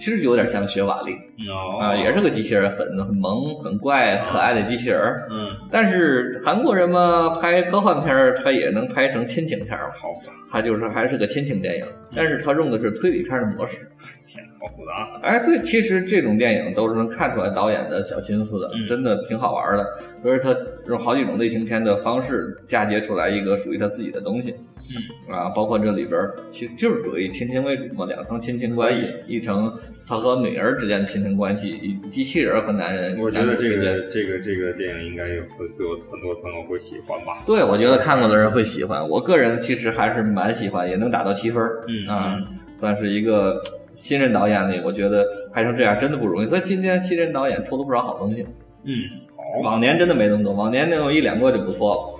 [0.00, 1.12] 其实有点像学瓦力
[1.46, 4.98] 哦啊，也是个机器人，很很萌、很怪、可爱的机器人。
[5.30, 11.84] 嗯，但是韩国人嘛，拍科幻片儿，他也能拍成亲情片儿，好吧，他就是还是个亲情电影，
[12.16, 13.86] 但是他用的是推理片的模式。
[14.26, 15.20] 天，好复杂。
[15.22, 19.86] 哎，对，其实这种电影都是能看出来导演的小心思的，嗯真的挺好玩的。
[20.22, 24.54] 所以他用好几种类型片的方式嫁接出来一个属于他自己的东西。
[24.92, 26.20] 嗯啊，包括这里边
[26.50, 29.72] 其实就是属于亲情为主嘛，两层亲情关系，一层
[30.06, 33.18] 他和女儿之间的亲情关系，以机器人和男人。
[33.20, 37.42] 我觉得这个这个这个电影应该有会会有很多朋友会喜欢吧。
[37.46, 39.08] 对，我觉得看过的人会喜欢。
[39.08, 41.84] 我个人其实还是蛮喜欢，也能打到七分儿。
[41.86, 43.62] 嗯啊嗯，算是一个
[43.94, 46.46] 新人导演里，我觉得拍成这样真的不容易。
[46.46, 48.44] 所以今天新人导演出了不少好东西。
[48.82, 48.92] 嗯，
[49.36, 52.19] 好，往年真的没那么多，往年能有一两个就不错了。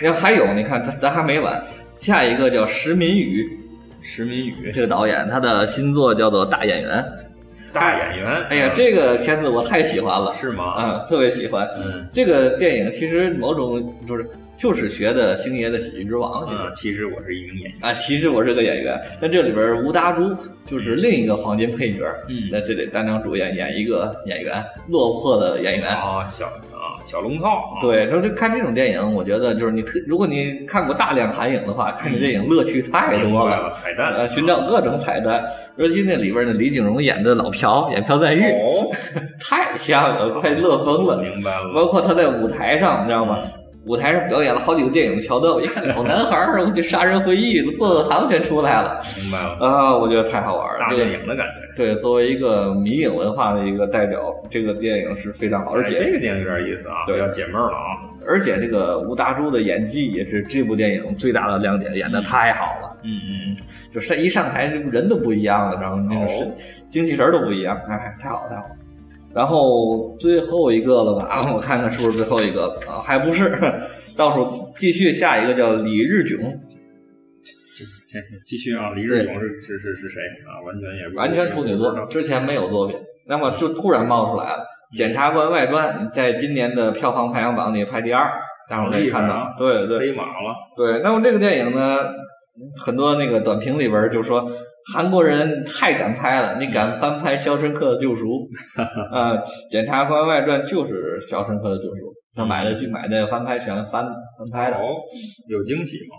[0.00, 1.62] 你看还有，你看咱咱还没完，
[1.98, 3.58] 下一个叫石民宇，
[4.02, 6.98] 石民宇这个导演他的新作叫做《大演员》。
[7.72, 10.32] 大演员，哎呀，这个片子我太喜欢了。
[10.34, 10.74] 是吗？
[10.78, 11.68] 嗯，特别喜欢。
[11.76, 14.24] 嗯这个电影其实某种就是
[14.56, 17.74] 就是学的星爷的《喜剧之王》，其实啊，其实我是一名演员。
[17.80, 25.88] 啊，其实我是个演员，但这里边吴达洙就是另一个黄金配角，嗯那这里担当主演，演一个演员，落魄的演员。
[25.88, 26.73] 啊，小啊
[27.04, 27.48] 小龙套。
[27.48, 33.70] 啊，对，然后就看这种电影，我觉得就是你特，如果你看过大量韩影的话，看这电影乐趣太多了。
[33.72, 35.44] 彩蛋啊，寻找各种彩蛋，
[35.76, 38.90] 尤其那里边呢李景荣演的老朴，演朴赞玉，哦，
[39.40, 41.18] 太像了，快乐疯了。
[41.18, 41.72] 明白了。
[41.74, 43.38] 包括他在舞台上，你知道吗？
[43.86, 49.94] 舞台上表演了好几个电影的桥段，我一看，好男孩儿，我就《杀人回忆》《薄荷糖》全出来了明白了，啊！
[49.94, 50.80] 我觉得太好玩了。
[50.80, 51.68] 大电影的感觉。
[51.76, 58.08] 对，作为一个迷影文化的一个代表，这个电影是非常好，而哎且、这个电影有点意思啊，对比较解闷儿了啊。
[58.26, 62.96] 而且这个吴达洙的演技也是这部电影最大的亮点，演的太好了。
[63.02, 63.56] 嗯嗯
[63.92, 66.50] 就上一上台，人都不一样了，然后那个是、哦
[66.88, 68.70] 精气神儿都不一样，哎，太好了太好了。
[69.34, 71.26] 然后最后一个了吧？
[71.26, 72.80] 啊， 我看看是不是最后一个了。
[72.88, 73.02] 啊？
[73.02, 73.60] 还不是，
[74.16, 76.38] 倒数继续下一个叫李日炯，
[77.76, 77.84] 这
[78.20, 80.20] 这继续啊，李日炯是是是是谁？
[80.46, 80.62] 啊？
[80.64, 84.62] 完全也不完全处女作，之前没有作品，那么就突然冒出来了，
[84.96, 88.30] 《检察官外传》在今年的票房排行榜里排第二，
[88.70, 89.34] 大伙儿可以看到。
[89.34, 90.54] 啊，对对，飞马了。
[90.76, 91.98] 对，那么这个电影呢，
[92.84, 94.48] 很多那个短评里边儿就说
[94.92, 98.26] 韩国人太敢拍了，你敢翻拍《肖申克的救赎》
[99.14, 99.36] 啊，
[99.70, 101.90] 《检察官外传》就是《肖申克的救赎》，
[102.34, 104.82] 他买的剧买的翻拍权翻翻拍的，哦，
[105.48, 106.16] 有惊喜吗？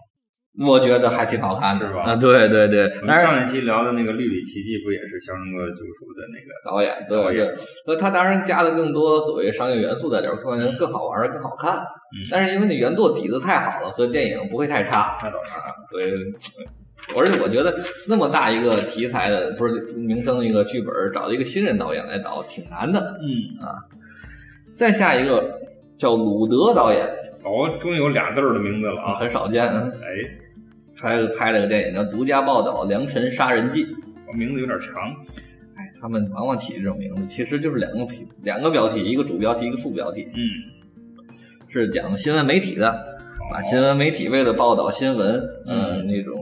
[0.66, 6.50] 我觉得还挺好看的，是吧啊，对对对，我们上一期聊的那个《绿里奇迹》不也是《肖申克救赎》的那个？
[6.64, 7.46] 导演，对导演，
[7.86, 11.84] 那他当然加了更多所谓商业元素在里边儿，会让人更好玩儿、更好看。
[12.32, 15.20] 但是因为你原作底子太好了，所以电影不会太差。
[15.22, 15.60] 那倒是。
[15.60, 16.10] 啊，对，
[17.14, 17.78] 而且我觉得
[18.08, 23.00] 那么大一个题材的，不是名声的一个剧本，找一个新人导演来导挺难的。
[23.22, 23.76] 嗯啊，
[24.76, 25.60] 再下一个
[25.98, 27.06] 叫鲁德导演，
[27.44, 29.14] 哦，终于有俩字儿的名字了啊，啊！
[29.14, 29.68] 很少见。
[29.68, 33.86] 嗯哎，拍了拍了个电影叫《独家报道良辰杀人记》。
[34.36, 34.96] 名字有点长。
[35.78, 40.42] 哎，他们往往起这种名字，其实就是两个题，两个标题，一个主标题，一个副标题，嗯，
[41.70, 43.20] 是讲新闻媒体的，
[43.52, 45.36] 把新闻媒体为了报道新闻，
[45.70, 46.36] 嗯、嗯那种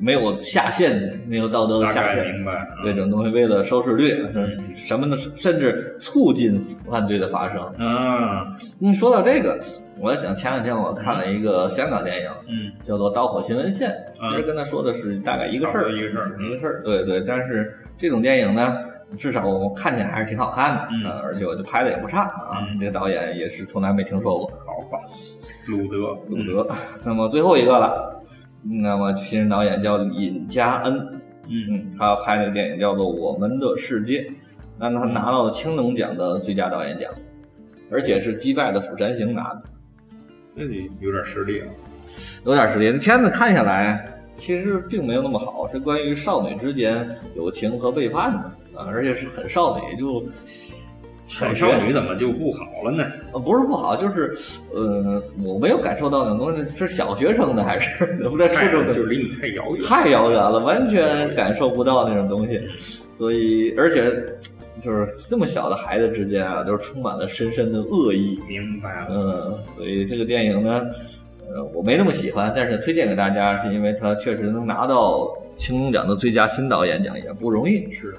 [0.00, 2.66] 没有下限、没有道德的下限，明白。
[2.82, 5.16] 这种东西为了收视率，是什么的？
[5.36, 6.58] 甚至促进
[6.90, 7.62] 犯罪的发生。
[7.78, 9.60] 嗯嗯，说到这个，
[9.98, 13.90] 我想前两天我看了一个香港电影，嗯，叫做《导火新闻线》，
[14.22, 16.36] 嗯其实跟他说的是大概一个事儿，一个事儿。
[16.40, 16.82] 一个事儿。
[16.82, 18.78] 对对，但是这种电影呢，
[19.18, 22.64] 至少我看起来还是挺好看的，嗯呃而且我就拍的也不差啊。
[22.70, 24.98] 嗯这个导演也是从来没听说过，好吧，
[25.68, 26.66] 鲁德，鲁德。
[27.04, 28.19] 那么最后一个了，
[28.62, 30.94] 那么新人导演叫尹佳恩，
[31.48, 34.22] 嗯，嗯，他拍那个电影叫做《我们的世界》，
[34.78, 37.10] 那他拿到了青龙奖的最佳导演奖，
[37.90, 39.62] 而且是击败了《釜山行》拿的，
[40.54, 41.66] 那你有点实力啊。
[42.44, 42.86] 有点实力。
[42.92, 44.04] 这片子看下来，
[44.34, 50.22] 其实并没有那么好，是关于少女之间友情和背叛的啊，而且是很少女，就
[51.30, 53.04] 小少女怎么就不好了呢？
[53.32, 54.36] 呃不是不好，就是
[54.74, 59.84] 呃，我没有感受到那种东西是小学生的还是不在初太中的，就离你太遥远。
[59.84, 62.60] 太遥远了，完全感受不到那种东西。
[63.16, 64.12] 所以，而且
[64.82, 68.36] 就是这么小的孩子之间啊，都是充满了深深的恶意。
[68.48, 69.06] 明白了。
[69.10, 70.82] 嗯，所以这个电影呢，
[71.48, 77.88] 呃，我没那么喜欢，但是推荐给大家，是因为它确实能拿到青龙奖的最佳新导演奖，也不容易。
[77.92, 78.16] 是，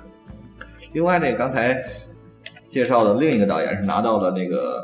[0.93, 1.83] 另外呢，刚才
[2.71, 4.81] 介绍的另一个导演是拿到了那个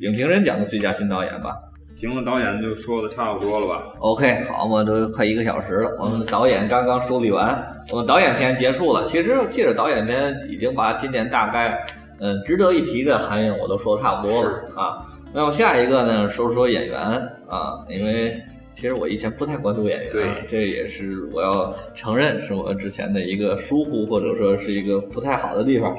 [0.00, 1.54] 影评人奖的最佳新导演吧，
[1.94, 5.94] 行了，导演就说的差不多了吧？OK，好嘛，都快一个小时了。
[6.00, 7.62] 我们的导演刚刚梳理完，
[7.92, 9.04] 我们导演篇结束了。
[9.04, 11.78] 其实借着导演篇，已经把今年大概
[12.20, 15.04] 嗯值得一提的韩影我都说的差不多了啊。
[15.32, 16.98] 那么下一个呢，说说演员
[17.46, 18.34] 啊，因为
[18.72, 25.94] 其实我以前不太关注演员，这也是我要承认是我之前的一个疏忽，或者说是一个不太好的地方。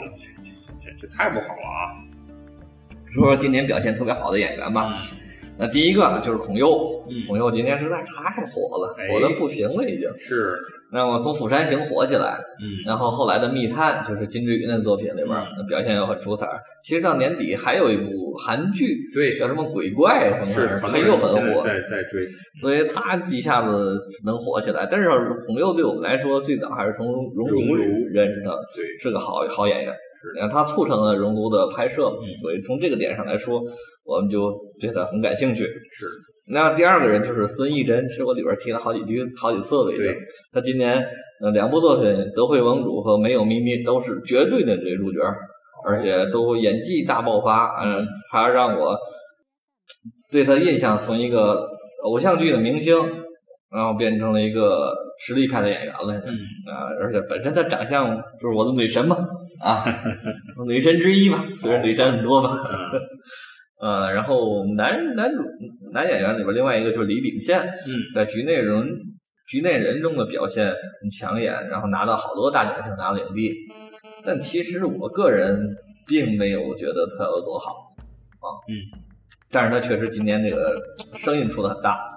[1.02, 1.98] 这这太不好了啊！
[3.14, 4.94] 说说今年表现特别好的演员吧。
[5.58, 10.10] 那第一个就是孔侑，嗯孔侑今年实在是太火了，哎火的不行了已经。
[10.18, 10.56] 是，
[10.92, 16.48] 那么从《釜山行》火起来，嗯，然后后来的《密探》就是金志云的作品里边儿嗯表现又很出彩。
[16.84, 22.26] 其实到年底还有一部韩剧，对叫什么《鬼怪》什么是玩意儿，很它又很火，在在追，
[22.60, 24.88] 所以他一下子能火起来。
[24.90, 25.10] 但是
[25.46, 29.94] 孔侑对我们来说，最早还是从《熔炉熔炉》认识的，对，是个好好演员。
[30.22, 33.60] 是然后他促成了《熔炉》的拍摄，嗯所以从这个点上来说，
[34.06, 35.64] 我们就对他很感兴趣。
[35.64, 36.06] 是，
[36.48, 40.16] 那第二个人就是孙艺珍，其实我里边提了好几句、好几次了已经对。
[40.52, 41.04] 他今年
[41.42, 42.06] 呃两部作品
[42.36, 45.20] 《德惠盟主》和《没有秘密》都是绝对的女主角，
[45.86, 48.96] 而且都演技大爆发，嗯、还让我
[50.32, 51.68] 对他印象从一个
[52.04, 52.96] 偶像剧的明星，
[53.72, 56.14] 然后变成了一个实力派的演员了。
[56.26, 56.30] 嗯，
[56.72, 59.18] 啊，而且本身她长相就是我的女神嘛，
[59.64, 59.86] 啊，
[60.68, 62.58] 女神之一嘛，虽然女神很多嘛。
[62.60, 63.00] 嗯
[63.82, 65.42] 呃，然后男男主
[65.92, 68.88] 男演员里边另外一个就是李秉宪，嗯，在局内人
[69.48, 73.50] 局内人中的表现很抢眼，然后拿到好多大奖项，拿了影帝。
[74.24, 77.72] 但其实我个人并没有觉得他有多好
[78.38, 79.02] 啊，嗯，
[79.50, 80.76] 但是他确实今年这个
[81.16, 82.11] 声音出的很大。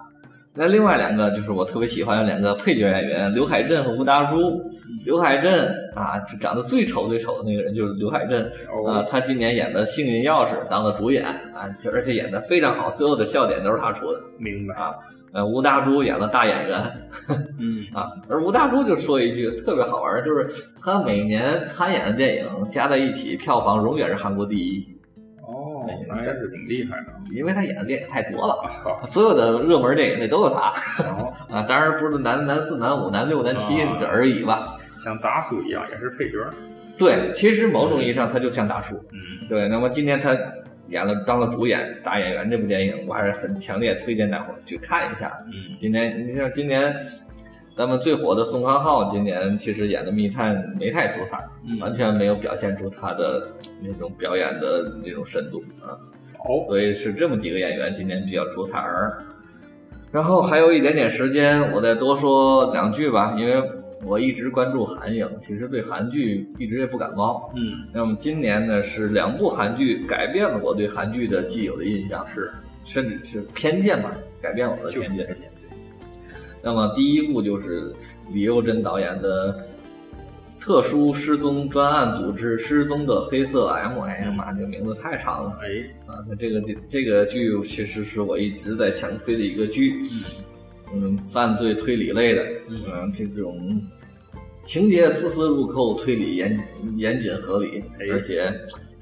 [0.57, 4.61] 那另外两个就是我特别喜欢的两个配角演员刘海镇和吴达洙。
[5.05, 8.45] 刘海镇啊，长得最丑最丑的那个人就是刘海镇，
[8.87, 14.21] 啊，哦，他今年演的《幸运钥匙》当了主演啊，就而且演的非常好，所有的笑点都是他出的。
[14.39, 14.95] 明白啊，
[15.33, 16.81] 呃，吴大洙演了大演员
[17.59, 20.49] 嗯， 啊，而吴大洙就说一句特别好玩，就是
[20.81, 24.87] 他每年参演的电影加在一起票房永远是韩国第一，
[25.85, 28.55] 哦，那也是挺厉害的，因为他演的电影太多了，
[28.85, 30.73] 啊， 所有的热门电影那都有他
[31.69, 34.77] 当然不是男男四、男五、男六、男七而已吧。
[35.03, 36.39] 像大叔一样也是配角，
[36.99, 38.95] 对，其实某种意义上他就像大叔。
[39.13, 40.35] 嗯，对，那么今天他
[40.89, 45.31] 演了当了主演大演员这部电影，我还是很强烈推荐大伙去看一下。
[45.47, 46.95] 嗯，今年你像今年
[47.77, 53.49] 咱们最火的宋康昊，今年其实演的密探没太出彩，嗯完全没有表现出他的
[53.83, 55.99] 那种表演的那种深度啊。
[56.39, 59.19] 好，所以是这么几个演员今年比较出彩儿。
[60.13, 63.61] 然后还有一点点时间，我再多说两句吧，因为
[64.05, 67.51] 我一直关注韩影，其实对韩剧一直也不感冒。
[67.57, 72.53] 嗯，那么今年呢，是两部韩剧改变了我对韩剧的既有的印象，是，
[72.85, 75.37] 甚至是偏见吧，改变我的就是偏见。
[76.65, 77.93] 那么第一部就是
[78.33, 79.69] 李幼珍导演的
[80.59, 85.59] 特殊失踪专案组织失踪的黑色 M，哎呀妈，这个名字太长了。
[85.61, 86.25] 哎，啊！
[86.27, 89.95] 那这个这个剧其实是我一直在强推的一个剧，
[90.95, 93.69] 嗯，犯罪推理类的，嗯，这种
[94.65, 96.59] 情节丝丝入扣，推理严
[96.97, 98.07] 严谨合理，哎。
[98.11, 98.51] 而且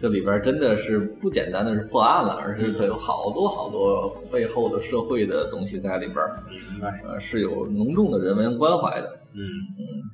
[0.03, 6.17] 这里边真的是不简单的是破案了，而是它有好多好多背后的社会的东西在里边，
[6.51, 9.17] 明白，呃，是有浓重的人文关怀的。
[9.35, 9.41] 嗯，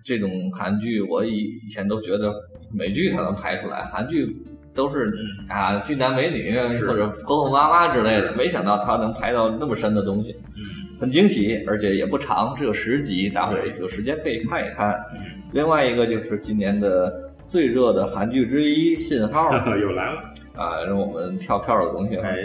[0.04, 2.30] 这种韩剧我以以前都觉得
[2.70, 4.36] 美剧才能拍出来，韩剧
[4.74, 5.10] 都是
[5.48, 6.54] 啊俊男美女
[6.86, 10.62] 或者婆婆妈妈之类的，没想到他能拍到那么深的东西，嗯，
[11.00, 14.92] 很惊喜，而且也不长，只有十集，大伙儿有时间可以看一看。
[15.14, 19.48] 嗯，另外一个就是今年的最热的韩剧之一《信号》
[19.80, 20.20] 又来了，
[20.54, 22.22] 啊，让我们跳票的东西了。
[22.22, 22.36] 哎，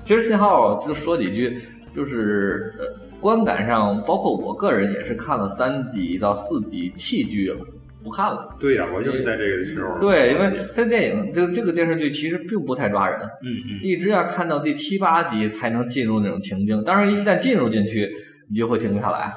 [0.00, 1.58] 其实《信号》就说几句，
[1.94, 2.86] 就是呃，
[3.20, 7.58] 观感上，包括我个人也是看了三集到四集弃剧了，
[8.04, 8.56] 不看了。
[8.60, 16.84] 对呀，我就是在这个时候，对，因为这电影就这个电视剧其实并不太抓人，嗯嗯，一直要看到第七八集才能进入那种情境。
[16.84, 18.08] 当然，一旦进入进去，
[18.48, 19.34] 你就会停不下来。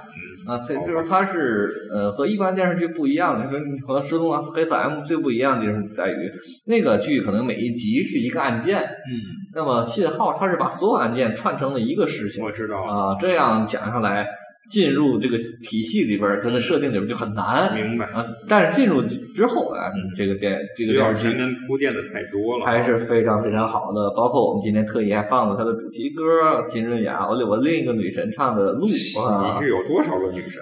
[0.48, 6.32] 啊，这就是它是呃和一般电视剧不一样的，就是和《失踪黑色 M》最不一样的就是在于，
[6.66, 9.12] 那个剧可能每一集是一个案件，嗯，
[9.54, 14.26] 那么信号它是把所有案件串成了一个事情我知道，啊，这样讲下来，
[14.70, 18.26] 进入这个体系里边儿，它的设定里边儿就很难明白，啊。
[18.48, 28.88] 但是进入之后啊，这个电这个电视剧前面铺垫的太多了，还是非常非常好的，包括我们今天特意还放了它的主题歌，金润雅，我我另一个女神唱的《路》
[29.22, 30.62] 啊你是，有多少个女神？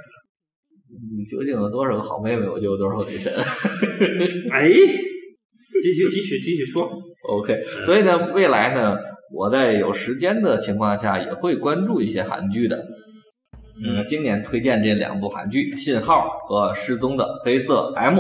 [1.18, 3.32] 你究竟有多少个好妹妹，我就有多少个女神。
[4.52, 6.89] 哎，继续继续继续说
[7.30, 8.97] ，OK，所以呢，未来呢，
[9.32, 12.84] 我在有时间的情况下也会关注一些韩剧的。
[13.86, 18.19] 嗯，今年推荐这两部韩剧《信号》和《失踪的黑色 M》。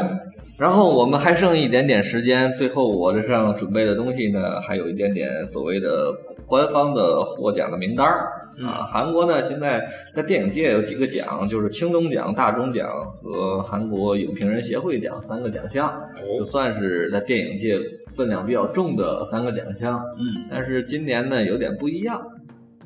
[0.57, 6.13] 然后我们还剩一点点时间，最后我这上准备的东西呢，还有一点点所谓的
[6.45, 8.27] 官方的获奖的名单儿
[8.61, 8.83] 啊。
[8.91, 12.89] 韩国呢，现在在电影界有几个奖，就是青龙奖、大钟奖
[13.23, 15.97] 和韩国影评人协会奖三个奖项，
[16.37, 17.79] 就算是在电影界
[18.13, 19.97] 分量比较重的三个奖项。
[20.17, 22.21] 嗯，但是今年呢，有点不一样，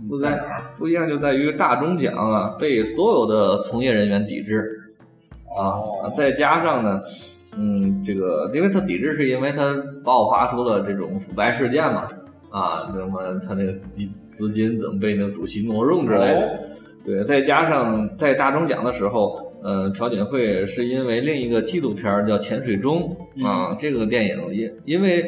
[0.09, 0.61] 不在在哪儿？
[0.77, 4.79] 不一样就在于大中奖啊被所有的从业人员抵制
[5.57, 7.01] 啊，哦再加上呢，
[7.57, 12.07] 嗯，这个因为他抵制是因为他爆发出了这种腐败事件嘛，
[12.49, 16.59] 啊，那么他那个资资金怎么被那个主席挪用之类的，哦
[17.05, 19.51] 对，再加上在大中奖的时候。
[19.65, 23.15] 呃，朴槿惠是因为另一个纪录片叫《潜水钟》
[23.47, 25.25] 啊，这个电影因因为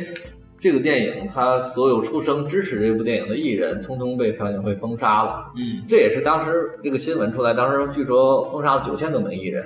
[0.65, 5.45] 这个电影，他所有出声支持这部电影的艺人，通通被朴槿惠封杀了。
[5.55, 9.63] 嗯，这也是当时这个新闻出来，当时据说封杀了九千多名艺人。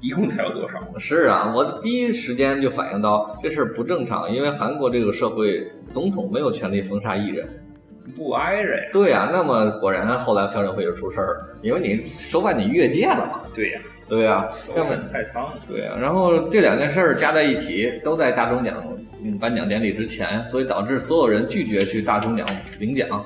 [0.00, 0.80] 一共才有多少？
[0.98, 7.46] 是啊，我第一时间就反应到这事儿不正常，因为韩国这个社会，总统没有权利封杀艺人。
[8.16, 8.88] 不挨着呀。
[8.94, 13.42] 对呀、那么果然后来朴槿惠就出事儿了，因为你手把你越界了嘛。
[13.54, 15.54] 对呀，对呀、手要么太长了。
[15.68, 18.76] 对呀、然后这两件事儿加在一起，都在大钟奖
[19.24, 22.46] 嗯颁奖典礼之前，所以导致所有人拒绝去大钟奖
[22.78, 23.24] 领奖。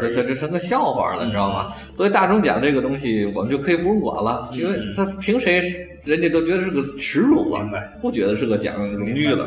[0.00, 1.74] 这这这成个笑话了，你知道吗？
[1.94, 5.60] 所以大钟奖这个东西，我们就可以不用管了，因为他凭谁，
[6.04, 7.60] 人家都觉得是个耻辱了，
[8.00, 9.46] 不觉得是个奖荣誉了。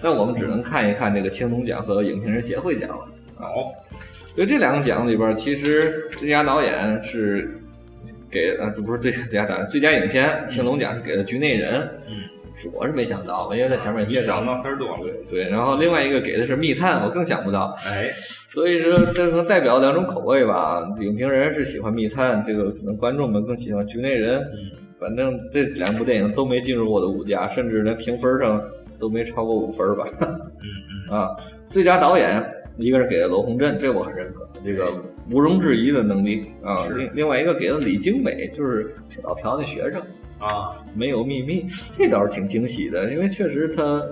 [0.00, 3.06] 那我们只能看一看这个青龙奖和影评人协会奖了。
[3.36, 3.72] 好，
[4.24, 7.60] 所以这两个奖里边，其实最佳导演是
[8.32, 12.24] 给啊，这不是最最佳导演，最佳影片青龙奖是给了《局内人》，嗯，
[12.56, 14.98] 是我是没想到，因为在前面你介绍想到丝儿多了。
[15.28, 17.76] 对，然后另外一个给的是《密探》，我更想不到。
[17.86, 18.08] 哎，
[18.50, 20.82] 所以说，这能代表两种口味吧。
[21.00, 24.38] 影评人是喜欢密探，这个可能观众们更喜欢局内人。
[24.38, 28.62] 嗯，反正这两部电影都没进入我的五佳，甚至连评分上
[28.98, 30.04] 都没超过五分吧。
[30.20, 30.40] 嗯
[31.10, 31.30] 嗯， 啊，
[31.68, 32.42] 最佳导演
[32.78, 34.92] 一个是给了罗洪镇，这我很认可，这个
[35.30, 36.86] 毋庸置疑的能力啊。
[36.96, 40.02] 另另外一个给了李京美，就是老朴那学生。
[40.38, 41.64] 啊，没有秘密，
[41.96, 44.04] 这倒是挺惊喜的，因为确实他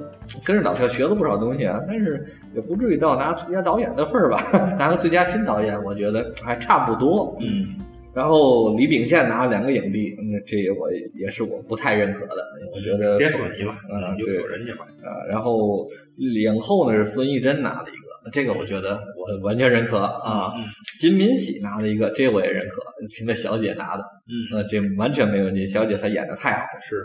[0.46, 4.38] 跟着老朴学了不少东西啊，但是也不至于到拿最佳导演的份儿吧，
[4.78, 7.36] 拿个最佳新导演，我觉得还差不多。
[7.40, 7.74] 嗯，
[8.14, 12.36] 然后李秉宪拿了两个影帝，那这我也是我不太认可的，
[12.76, 14.84] 我觉得别说你了，嗯你就说人家吧。
[15.02, 17.99] 啊，然后影后呢是孙艺珍拿了一个，
[18.32, 20.52] 这个我觉得我完全认可啊。
[20.56, 20.64] 嗯
[21.00, 22.82] 金敏喜拿了一个，这我也认可，
[23.16, 26.80] 凭着小姐拿的，嗯，那这完全没问题，小姐她演的太好了。
[26.80, 27.02] 是，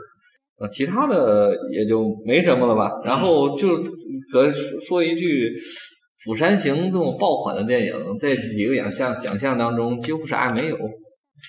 [0.60, 2.92] 呃，其他的也就没什么了吧。
[3.06, 3.82] 然后就
[4.32, 5.50] 可说说一句，
[6.26, 10.78] 《釜山行》这种爆款的电影，在几个奖项奖项当中几乎啥也没有，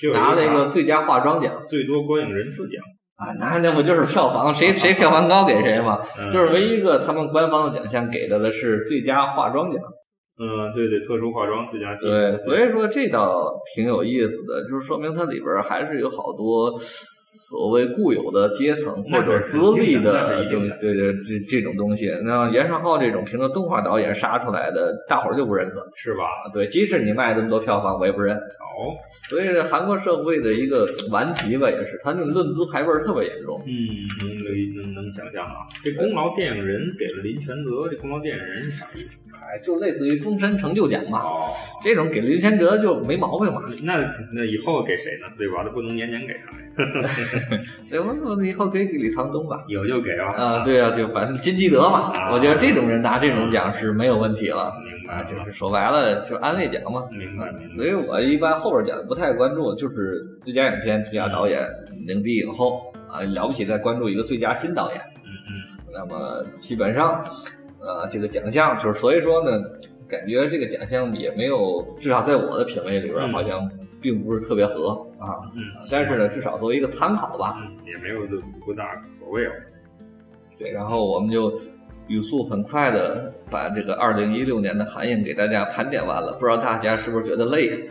[0.00, 2.80] 就有拿了一个最佳化妆奖最多观影人次奖，
[3.16, 5.98] 啊，那那不就是票房谁谁票房高给谁吗？
[6.20, 9.80] 嗯就是唯一一个他们官方的奖项给的的是最佳化妆奖。
[10.38, 13.34] 嗯，对对，特殊化妆最佳技对，所以说这倒
[13.74, 16.78] 挺有意思的，就是说明它里边还是有好多
[17.36, 22.10] 所谓固有的阶层或者资历的这一定的对对这这种东西。
[22.24, 25.76] 那袁绍浩这种凭着动画导演杀出来的，大伙儿就不认可。
[25.94, 26.24] 是吧？
[26.52, 28.34] 对，即使你卖这么多票房，我也不认。
[28.36, 28.92] 哦，
[29.28, 33.62] 所以这韩国社会的一个顽疾吧，也是他那种论资排辈儿特别严重。
[33.66, 33.72] 嗯，
[35.06, 35.66] 能能能能想象啊。
[35.82, 39.20] 这功劳电影人给了林全泽，这功劳电影人是啥意思？
[39.32, 41.44] 哎，就类似于终身成就奖嘛，哦，
[41.80, 43.62] 这种给林权哲就没毛病嘛。
[43.82, 43.98] 那
[44.32, 45.26] 那以后给谁呢？
[45.38, 45.62] 对吧？
[45.64, 47.08] 这不能年年给他呀，
[47.88, 49.64] 对，我我以后可以给李沧东吧。
[49.68, 50.32] 有就给吧。
[50.34, 54.64] 啊，对啊，就反正金基德嘛，啊我觉得这种人拿这种奖是没有问题了。
[54.64, 57.04] 啊，明白啊，就是说白了，就安慰奖嘛。
[57.12, 57.74] 明白明白。
[57.76, 61.64] 所以我一般后边奖不太关注，就是最佳影片、最佳导演、
[62.08, 65.00] 影帝、影后啊，了不起再关注一个最佳新导演。
[65.24, 67.24] 嗯嗯，那么基本上，
[67.80, 69.58] 呃，这个奖项就是所以说呢，
[70.06, 73.68] 感觉这个奖项也没有，至少在我的品味里边嗯好像
[74.00, 75.40] 并不是特别合啊。
[75.54, 77.56] 嗯，但是呢，至少作为一个参考吧。
[77.60, 78.26] 嗯，也没有
[78.64, 79.52] 不大所谓哦。
[80.58, 81.58] 对，然后我们就
[82.08, 87.88] 语速很快的把这个二零一六年的韩影给大家盘点完了，不知道大家是不是觉得累？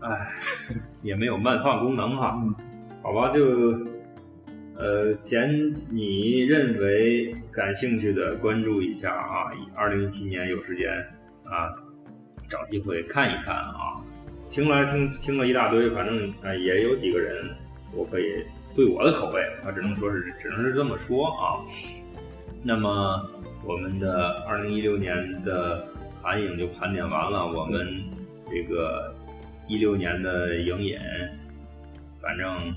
[0.00, 0.32] 哎，
[1.02, 2.38] 也没有慢放功能哈。
[2.40, 2.54] 嗯
[3.00, 3.72] 好吧，就
[4.78, 9.50] 呃简你认为感兴趣的关注一下啊。
[9.74, 10.88] 二零一七年有时间
[11.44, 11.74] 啊，
[12.48, 14.00] 找机会看一看啊。
[14.48, 17.44] 听来听听了一大堆，反正呃也有几个人
[17.92, 18.44] 我可以
[18.74, 21.60] 对我的口味，我只能说是只能是这么说啊。
[22.62, 23.28] 那么
[23.64, 25.86] 我们的二零一六年的
[26.22, 27.86] 韩影就盘点完了，我们
[28.48, 29.14] 这个
[29.66, 30.98] 一六年的影影，
[32.22, 32.72] 反正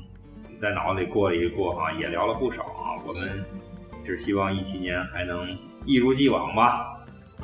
[0.62, 3.02] 在脑子里过了一过哈，也聊了不少啊。
[3.06, 3.44] 我们
[4.04, 5.48] 只希望一七年还能
[5.86, 6.98] 一如既往吧，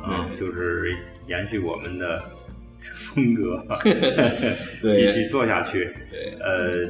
[0.08, 0.96] 嗯，就是
[1.28, 2.24] 延续我们的
[2.80, 3.66] 风格，
[4.94, 5.92] 继续做下去。
[6.12, 6.88] 对呃，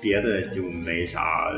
[0.00, 1.52] 别的就没啥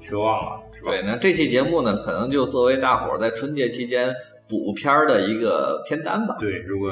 [0.00, 0.90] 奢望了，是吧？
[0.90, 4.14] 对，那这期节目呢，可能就作为大伙儿在春节期间
[4.48, 6.36] 补片儿的一个片单吧。
[6.40, 6.90] 对，如果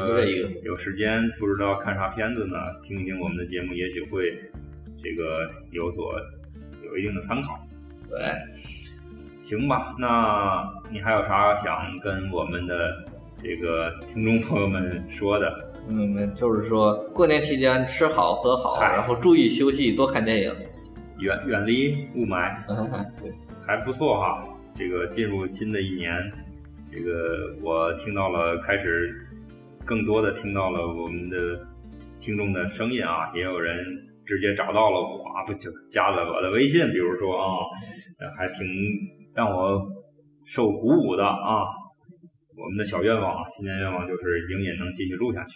[0.63, 4.39] 有时间不知道看啥片子呢，听一听我们的节目，也许会
[5.03, 6.15] 这个有所
[6.91, 7.59] 有一定的参考。
[8.09, 8.19] 对，
[9.39, 13.05] 行吧，那你还有啥想跟我们的
[13.43, 15.71] 这个听众朋友们说的？
[15.89, 20.55] 嗯，就是说过年期间吃好喝好，然后注意休息，多看电影。
[21.21, 22.57] 远远离雾霾，
[23.21, 23.33] 对，
[23.67, 24.45] 还不错哈。
[24.75, 26.13] 这个进入新的一年，
[26.91, 29.27] 这个我听到了，开始
[29.85, 31.37] 更多的听到了我们的
[32.19, 33.77] 听众的声音啊，也有人
[34.31, 37.51] 直接找到了我啊，不就加了我的微信，比如说啊，
[38.21, 38.63] 呃还挺
[39.35, 39.83] 让我
[40.47, 41.67] 受鼓舞的啊。
[42.55, 44.23] 我们的小愿望啊，新年愿望就是
[44.55, 45.53] 影引能继续录下去，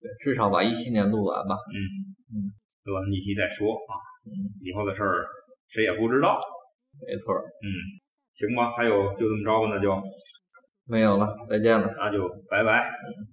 [0.00, 1.54] 对至少把一七年录完吧。
[1.68, 1.76] 嗯
[2.32, 2.34] 嗯
[2.84, 3.92] 录完一期再说啊。
[4.24, 4.32] 嗯，
[4.62, 5.26] 以后的事儿
[5.68, 6.38] 谁也不知道。
[7.06, 7.66] 没错，嗯，
[8.32, 9.94] 行吧，还有就这么着吧，那就
[10.86, 11.92] 没有了，再见了。
[11.98, 12.88] 那就拜拜。
[12.88, 13.28] 嗯